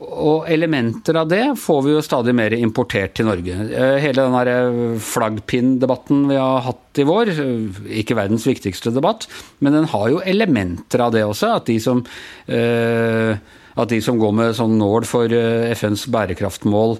Og 0.00 0.46
elementer 0.48 1.18
av 1.20 1.28
det 1.28 1.42
får 1.60 1.80
vi 1.84 1.92
jo 1.92 2.02
stadig 2.04 2.32
mer 2.36 2.54
importert 2.56 3.12
til 3.18 3.28
Norge. 3.28 3.56
Eh, 3.68 3.98
hele 4.00 4.24
den 4.24 4.48
eh, 4.48 5.00
flaggpinn-debatten 5.04 6.22
vi 6.30 6.38
har 6.40 6.64
hatt 6.64 7.00
i 7.02 7.04
vår, 7.04 7.32
eh, 7.34 7.80
ikke 8.00 8.16
verdens 8.16 8.46
viktigste 8.48 8.94
debatt, 8.96 9.28
men 9.60 9.76
den 9.76 9.90
har 9.92 10.08
jo 10.08 10.22
elementer 10.24 11.04
av 11.04 11.12
det 11.12 11.26
også. 11.28 11.52
At 11.60 11.68
de 11.68 11.76
som, 11.84 12.00
at 12.48 13.92
de 13.92 14.00
som 14.00 14.16
går 14.20 14.32
med 14.36 14.56
sånn 14.56 14.78
nål 14.80 15.04
for 15.08 15.28
FNs 15.28 16.06
bærekraftmål, 16.12 16.96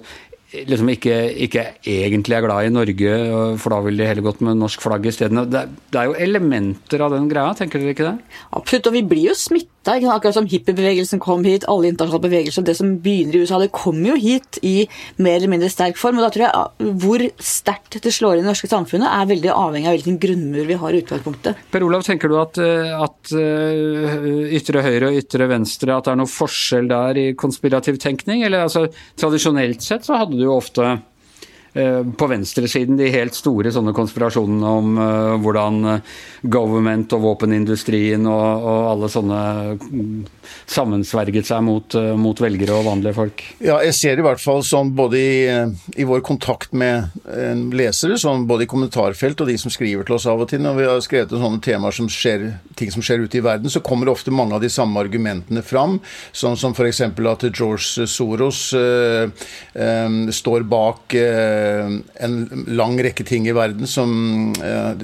liksom 0.51 0.89
ikke, 0.91 1.15
ikke, 1.45 1.65
egentlig 1.87 2.35
er 2.35 2.45
glad 2.45 2.67
i 2.67 2.73
Norge, 2.73 3.11
for 3.61 3.73
da 3.73 3.81
ville 3.85 4.03
de 4.03 4.07
heller 4.09 4.25
gått 4.25 4.41
med 4.43 4.59
norsk 4.59 4.83
flagg 4.83 5.05
isteden. 5.07 5.45
Det, 5.51 5.63
det 5.93 5.99
er 6.01 6.09
jo 6.09 6.17
elementer 6.19 7.03
av 7.05 7.15
den 7.15 7.29
greia, 7.31 7.53
tenker 7.57 7.79
dere 7.79 7.95
ikke 7.95 8.09
det? 8.09 8.17
Absolutt, 8.57 8.89
og 8.89 8.97
vi 8.97 9.05
blir 9.13 9.29
jo 9.31 9.37
smitta. 9.37 9.69
Akkurat 9.81 10.35
som 10.35 10.45
hippiebevegelsen 10.45 11.17
kom 11.23 11.41
hit, 11.47 11.63
alle 11.71 11.89
internasjonale 11.89 12.27
bevegelser, 12.27 12.65
det 12.67 12.75
som 12.77 12.91
begynner 13.01 13.39
i 13.39 13.45
USA, 13.45 13.57
det 13.63 13.71
kommer 13.73 14.11
jo 14.11 14.17
hit 14.21 14.59
i 14.61 14.75
mer 15.17 15.39
eller 15.39 15.49
mindre 15.55 15.71
sterk 15.73 15.97
form. 15.97 16.19
og 16.19 16.27
da 16.27 16.29
tror 16.35 16.45
jeg 16.45 16.91
Hvor 17.01 17.23
sterkt 17.41 17.97
det 18.03 18.13
slår 18.13 18.37
inn 18.37 18.43
i 18.43 18.45
det 18.45 18.51
norske 18.51 18.69
samfunnet, 18.69 19.09
er 19.09 19.31
veldig 19.31 19.49
avhengig 19.55 19.89
av 19.89 19.97
hvilken 19.97 20.19
grunnmur 20.21 20.67
vi 20.69 20.77
har 20.83 20.93
i 20.93 21.01
utgangspunktet. 21.01 21.63
Per 21.73 21.87
Olav, 21.87 22.05
tenker 22.05 22.29
du 22.29 22.37
at, 22.37 22.59
at 22.61 23.33
ytre 24.59 24.85
høyre 24.85 25.09
og 25.09 25.17
ytre 25.17 25.49
venstre, 25.49 25.95
at 25.95 26.05
det 26.05 26.13
er 26.13 26.21
noe 26.21 26.29
forskjell 26.29 26.91
der 26.91 27.17
i 27.17 27.25
konspirativ 27.33 27.97
tenkning? 28.03 28.45
Eller 28.45 28.67
altså, 28.67 28.85
tradisjonelt 29.17 29.81
sett 29.81 30.05
så 30.05 30.19
hadde 30.21 30.37
du 30.37 30.40
jo 30.41 30.55
ofte 30.57 30.97
på 31.71 32.27
venstresiden 32.27 32.97
de 32.99 33.07
helt 33.13 33.35
store 33.37 33.71
sånne 33.71 33.93
konspirasjonene 33.95 34.71
om 34.81 34.97
uh, 34.99 35.35
hvordan 35.39 36.01
government 36.41 37.13
og 37.15 37.23
våpenindustrien 37.23 38.25
og, 38.27 38.65
og 38.67 38.89
alle 38.89 39.09
sånne 39.11 39.39
sammensverget 40.67 41.47
seg 41.47 41.63
mot, 41.63 41.95
uh, 41.95 42.11
mot, 42.19 42.35
velgere 42.41 42.75
og 42.75 42.87
vanlige 42.89 43.15
folk? 43.15 43.43
Ja, 43.63 43.79
jeg 43.85 43.95
ser 43.97 44.19
i 44.19 44.25
hvert 44.25 44.41
fall 44.43 44.63
sånn 44.67 44.91
både 44.97 45.21
i, 45.21 45.39
i 46.01 46.07
vår 46.07 46.23
kontakt 46.27 46.75
med 46.75 47.11
uh, 47.27 47.55
lesere, 47.75 48.19
sånn 48.19 48.47
både 48.49 48.65
i 48.65 48.71
kommentarfelt 48.71 49.43
og 49.43 49.51
de 49.51 49.57
som 49.61 49.73
skriver 49.73 50.07
til 50.07 50.17
oss 50.17 50.27
av 50.27 50.43
og 50.43 50.51
til, 50.51 50.63
når 50.63 50.77
vi 50.77 50.89
har 50.89 51.03
skrevet 51.05 51.35
om 51.35 51.45
sånne 51.45 51.63
temaer 51.65 51.95
som 51.95 52.09
skjer, 52.11 52.47
ting 52.79 52.91
som 52.93 53.05
skjer 53.05 53.25
ute 53.25 53.39
i 53.39 53.45
verden, 53.45 53.71
så 53.71 53.83
kommer 53.85 54.11
ofte 54.11 54.33
mange 54.33 54.57
av 54.57 54.63
de 54.63 54.71
samme 54.71 54.99
argumentene 55.01 55.63
fram, 55.65 55.99
sånn 56.35 56.59
som 56.59 56.75
f.eks. 56.75 57.03
at 57.07 57.47
George 57.51 58.07
Soros 58.11 58.63
uh, 58.75 59.31
står 60.31 60.67
bak 60.67 61.15
en 62.25 62.65
lang 62.67 62.97
rekke 63.03 63.25
ting 63.27 63.47
i 63.49 63.55
verden 63.55 63.87
som, 63.89 64.53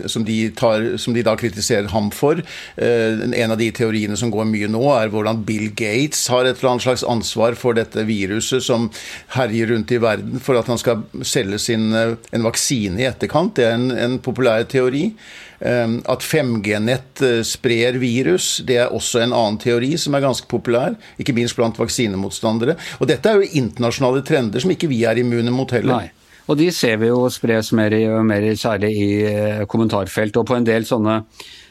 som, 0.05 0.25
de 0.27 0.37
tar, 0.57 0.85
som, 1.01 1.15
de 1.15 1.23
da 1.25 1.35
kritiserer 1.39 1.89
ham 1.91 2.09
for. 2.13 2.41
En 2.77 3.53
av 3.53 3.57
de 3.59 3.69
teoriene 3.75 4.17
som 4.19 4.31
går 4.33 4.47
mye 4.49 4.69
nå, 4.71 4.83
er 4.95 5.11
hvordan 5.13 5.43
Bill 5.47 5.71
Gates 5.77 6.27
har 6.33 6.45
et 6.45 6.59
eller 6.59 6.75
annet 6.75 6.87
slags 6.87 7.05
ansvar 7.07 7.57
for 7.59 7.77
dette 7.77 8.05
viruset 8.07 8.63
som 8.63 8.89
herjer 9.35 9.73
rundt 9.73 9.91
i 9.91 9.99
verden, 10.01 10.39
for 10.43 10.59
at 10.59 10.69
han 10.71 10.79
skal 10.81 11.03
selge 11.25 11.59
sin, 11.59 11.91
eh, 11.93 12.15
en 12.31 12.47
vaksine 12.47 13.01
i 13.01 13.09
etterkant. 13.09 13.55
Det 13.55 13.67
er 13.67 13.75
en, 13.77 13.91
en 13.91 14.17
populær 14.23 14.63
teori. 14.69 15.11
At 15.57 16.21
5G-nett 16.21 17.21
eh, 17.25 17.39
sprer 17.41 17.97
virus, 17.97 18.59
det 18.67 18.77
er 18.77 18.93
også 18.93 19.23
en 19.23 19.33
annen 19.33 19.57
teori 19.57 19.95
som 19.97 20.13
er 20.13 20.21
ganske 20.21 20.45
populær. 20.49 20.93
Ikke 21.17 21.33
minst 21.33 21.57
blant 21.57 21.79
vaksinemotstandere. 21.79 22.77
Og 23.01 23.09
dette 23.09 23.31
er 23.31 23.41
jo 23.41 23.63
internasjonale 23.63 24.21
trender 24.27 24.61
som 24.61 24.73
ikke 24.73 24.91
vi 24.91 25.01
er 25.09 25.17
immune 25.17 25.53
mot 25.53 25.73
heller. 25.73 26.05
Nei. 26.05 26.26
Og 26.47 26.59
de 26.59 26.67
ser 26.71 26.99
vi 27.01 27.11
jo 27.11 27.27
spres 27.33 27.73
mer 27.75 27.93
og 28.15 28.25
mer, 28.27 28.45
særlig 28.55 28.91
i 28.95 29.09
eh, 29.27 29.63
kommentarfelt. 29.69 30.37
Og 30.39 30.47
på 30.47 30.57
en 30.59 30.67
del 30.67 30.87
sånne 30.87 31.21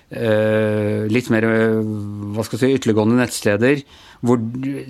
Uh, 0.07 1.03
litt 1.11 1.27
mer 1.35 1.43
hva 1.43 2.45
skal 2.47 2.55
jeg 2.55 2.61
si, 2.61 2.77
ytterliggående 2.79 3.17
nettsteder 3.19 3.81
hvor 4.23 4.39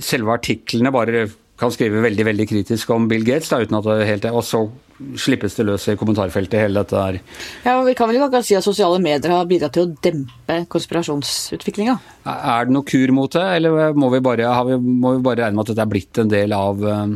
selve 0.05 0.35
artiklene 0.35 0.92
bare 0.92 1.22
kan 1.57 1.72
skrive 1.72 2.03
veldig 2.05 2.27
veldig 2.29 2.46
kritisk 2.51 2.92
om 2.92 3.07
Bill 3.09 3.25
Gates, 3.25 3.49
da, 3.49 3.62
uten 3.64 3.79
at 3.79 3.88
det 3.88 4.11
helt 4.11 4.27
er, 4.29 4.37
og 4.37 4.44
så 4.44 4.66
slippes 5.20 5.56
det 5.59 5.66
løs 5.68 5.85
i 5.92 5.96
kommentarfeltet, 5.98 6.59
hele 6.64 6.80
dette 6.80 6.96
her. 6.96 7.18
Ja, 7.66 7.76
og 7.78 7.87
Vi 7.87 7.94
kan 7.98 8.09
vel 8.09 8.18
ikke 8.18 8.30
akkurat 8.30 8.48
si 8.48 8.56
at 8.56 8.64
sosiale 8.64 9.00
medier 9.02 9.35
har 9.35 9.48
bidratt 9.48 9.76
til 9.76 9.87
å 9.87 9.92
dempe 10.02 10.62
konspirasjonsutviklinga? 10.72 11.96
Er 12.26 12.66
det 12.66 12.74
noe 12.74 12.87
kur 12.87 13.12
mot 13.14 13.32
det, 13.32 13.44
eller 13.59 13.94
må 13.98 14.09
vi 14.14 14.22
bare, 14.24 14.48
vi, 14.70 14.78
må 14.80 15.16
vi 15.18 15.22
bare 15.26 15.44
regne 15.44 15.59
med 15.59 15.66
at 15.66 15.72
dette 15.74 15.85
er 15.85 15.92
blitt 15.92 16.20
en 16.22 16.32
del 16.32 16.54
av 16.56 16.80
uh, 16.80 17.12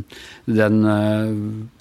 den 0.46 0.84
uh, 0.84 1.32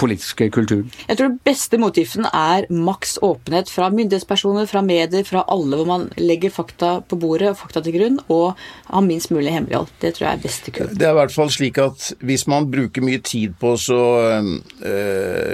politiske 0.02 0.50
kulturen? 0.56 0.88
Jeg 1.10 1.20
tror 1.20 1.34
den 1.34 1.42
beste 1.46 1.82
motgiften 1.82 2.30
er 2.32 2.70
maks 2.72 3.18
åpenhet 3.26 3.72
fra 3.72 3.92
myndighetspersoner, 3.94 4.70
fra 4.72 4.84
medier, 4.86 5.28
fra 5.28 5.44
alle, 5.52 5.76
hvor 5.76 5.90
man 5.90 6.08
legger 6.18 6.54
fakta 6.54 6.96
på 7.04 7.20
bordet 7.20 7.52
og 7.52 7.60
fakta 7.60 7.84
til 7.86 7.98
grunn, 8.00 8.22
og 8.32 8.56
har 8.88 9.06
minst 9.06 9.34
mulig 9.36 9.54
hemmelighold. 9.54 9.92
Det 10.02 10.16
tror 10.16 10.30
jeg 10.30 10.40
er 10.40 10.46
beste 10.48 10.74
kur. 10.74 10.90
Det 10.96 11.06
er 11.06 11.14
i 11.14 11.20
hvert 11.20 11.36
fall 11.36 11.52
slik 11.54 11.78
at 11.84 12.10
hvis 12.26 12.48
man 12.50 12.70
bruker 12.72 13.06
mye 13.06 13.22
tid 13.26 13.58
på 13.60 13.76
å 13.76 14.10
uh, 14.40 14.54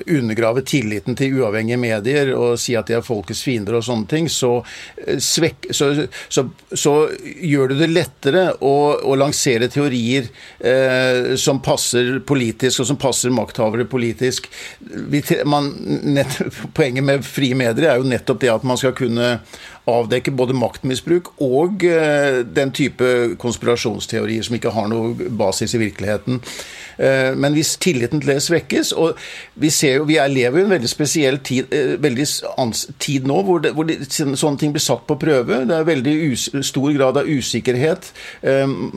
undergrave 0.05 0.34
tilliten 0.65 1.15
til 1.17 1.39
uavhengige 1.39 1.79
medier 1.79 2.31
og 2.35 2.59
si 2.59 2.75
at 2.75 2.89
de 2.89 2.97
er 2.97 3.05
folkets 3.05 3.43
fiender 3.45 3.77
og 3.77 3.85
sånne 3.85 4.09
ting, 4.09 4.29
så, 4.31 4.51
svek, 5.21 5.69
så, 5.75 5.91
så, 6.29 6.45
så 6.71 6.95
gjør 7.23 7.73
det 7.73 7.79
det 7.83 7.91
lettere 7.91 8.45
å, 8.59 8.75
å 9.03 9.17
lansere 9.19 9.69
teorier 9.71 10.29
eh, 10.59 11.35
som 11.39 11.61
passer 11.65 12.19
politisk, 12.25 12.83
og 12.83 12.89
som 12.91 12.99
passer 13.01 13.33
makthavere 13.35 13.87
politisk. 13.89 14.49
Vi, 14.79 15.23
man, 15.45 15.71
nett, 16.15 16.39
poenget 16.75 17.05
med 17.05 17.25
frie 17.25 17.57
medier 17.57 17.91
er 17.91 18.01
jo 18.01 18.09
nettopp 18.09 18.43
det 18.43 18.53
at 18.53 18.67
man 18.67 18.79
skal 18.79 18.95
kunne 18.97 19.35
avdekke 19.89 20.33
både 20.33 20.55
maktmisbruk 20.57 21.31
og 21.45 21.83
eh, 21.85 22.41
den 22.45 22.71
type 22.75 23.11
konspirasjonsteorier 23.41 24.45
som 24.45 24.57
ikke 24.57 24.73
har 24.73 24.89
noe 24.89 25.29
basis 25.29 25.75
i 25.77 25.81
virkeligheten. 25.81 26.41
Eh, 26.97 27.31
men 27.37 27.53
hvis 27.53 27.75
tilliten 27.81 28.21
til 28.23 28.29
det 28.31 28.37
svekkes 28.39 28.93
Og 28.95 29.17
vi 29.59 29.67
ser 29.73 29.97
jo, 29.97 30.05
vi 30.07 30.15
er, 30.15 30.29
lever 30.31 30.61
jo 30.61 30.65
en 30.65 30.71
veldig 30.71 30.87
spesiell 30.87 31.41
tid, 31.43 31.73
eh, 31.75 31.97
veldig 32.01 32.27
tid 33.03 33.27
nå 33.27 33.41
hvor, 33.43 33.59
det, 33.59 33.73
hvor 33.75 33.87
det, 33.89 33.99
sånne 34.07 34.57
ting 34.61 34.71
blir 34.73 34.83
satt 34.83 35.05
på 35.07 35.17
prøve. 35.19 35.61
Det 35.67 35.75
er 35.75 35.87
veldig 35.87 36.15
us, 36.31 36.47
stor 36.65 36.89
grad 36.95 37.19
av 37.19 37.27
usikkerhet. 37.27 38.09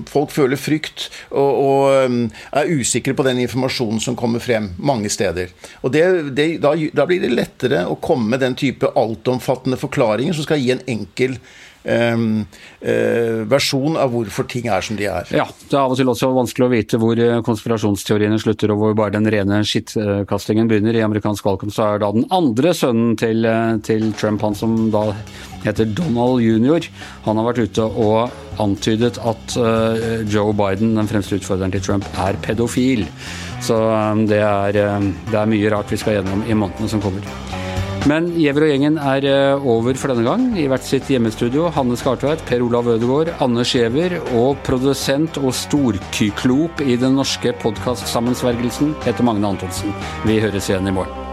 Folk 0.09 0.33
føler 0.33 0.61
frykt 0.61 1.09
og, 1.31 1.59
og, 1.59 2.31
er 2.59 2.71
usikre 2.71 3.15
på 3.17 3.25
den 3.27 3.41
informasjonen 3.43 4.01
som 4.03 4.17
kommer 4.19 4.43
frem 4.43 4.71
mange 4.79 5.11
steder. 5.13 5.53
Og 5.83 5.93
det, 5.93 6.05
da, 6.63 6.73
da 6.75 7.07
blir 7.09 7.23
det 7.23 7.33
lettere 7.35 7.85
å 7.89 7.99
komme 8.03 8.33
med 8.33 8.43
den 8.45 8.57
type 8.59 8.91
altomfattende 8.99 9.79
forklaringer 9.81 10.37
som 10.37 10.47
skal 10.47 10.63
gi 10.63 10.73
en 10.75 10.78
enkel 10.87 11.39
Um, 11.89 12.43
uh, 12.83 13.47
versjon 13.49 13.95
av 13.97 14.11
hvorfor 14.13 14.45
ting 14.51 14.67
er 14.69 14.83
som 14.85 14.99
de 14.99 15.07
er. 15.09 15.29
Ja, 15.33 15.47
Det 15.47 15.73
er 15.73 15.85
av 15.85 15.95
og 15.95 15.97
til 15.97 16.11
også 16.11 16.29
vanskelig 16.35 16.67
å 16.67 16.73
vite 16.73 16.99
hvor 17.01 17.21
eh, 17.23 17.39
konspirasjonsteoriene 17.47 18.37
slutter 18.43 18.75
og 18.75 18.83
hvor 18.83 18.97
bare 18.99 19.15
den 19.15 19.29
rene 19.31 19.63
skittkastingen 19.65 20.69
begynner. 20.69 20.99
I 20.99 21.07
amerikansk 21.07 21.47
valgkamp 21.47 21.73
så 21.73 21.87
er 21.87 22.03
da 22.03 22.11
den 22.13 22.27
andre 22.35 22.75
sønnen 22.77 23.15
til, 23.21 23.47
eh, 23.47 23.79
til, 23.87 24.11
Trump, 24.19 24.43
han 24.45 24.59
som 24.59 24.91
da 24.93 25.07
heter 25.65 25.89
Donald 25.97 26.43
jr., 26.45 26.91
han 27.25 27.41
har 27.41 27.49
vært 27.49 27.63
ute 27.71 27.87
og 27.87 28.61
antydet 28.63 29.21
at 29.23 29.57
uh, 29.59 30.23
Joe 30.27 30.53
Biden, 30.57 30.97
den 30.99 31.11
fremste 31.11 31.39
utfordreren 31.39 31.75
til 31.75 31.85
Trump, 31.85 32.07
er 32.19 32.39
pedofil. 32.43 33.07
Så 33.63 33.79
um, 33.79 34.27
det, 34.31 34.43
er, 34.43 34.83
um, 34.99 35.13
det 35.31 35.41
er 35.41 35.55
mye 35.55 35.73
rart 35.75 35.95
vi 35.95 36.01
skal 36.01 36.21
gjennom 36.21 36.47
i 36.47 36.59
månedene 36.59 36.91
som 36.91 37.03
kommer. 37.03 37.58
Men 38.07 38.29
Giæver 38.37 38.65
og 38.65 38.71
gjengen 38.71 38.99
er 39.03 39.27
eh, 39.27 39.67
over 39.67 39.99
for 39.99 40.13
denne 40.13 40.27
gang. 40.27 40.45
I 40.55 40.69
hvert 40.71 40.87
sitt 40.87 41.11
hjemmestudio. 41.11 41.69
Hanne 41.75 41.99
Skartveit, 41.99 42.45
Per 42.49 42.63
Olav 42.65 42.89
Ødegaard, 42.95 43.35
Anders 43.45 43.73
Skjever 43.73 44.19
og 44.39 44.61
produsent 44.67 45.41
og 45.43 45.51
storkyklop 45.57 46.85
i 46.87 46.99
den 47.01 47.19
norske 47.19 47.53
podkastsammensvergelsen 47.65 48.95
heter 49.07 49.27
Magne 49.27 49.57
Antonsen. 49.57 49.97
Vi 50.29 50.39
høres 50.45 50.71
igjen 50.71 50.89
i 50.89 50.95
morgen. 51.01 51.28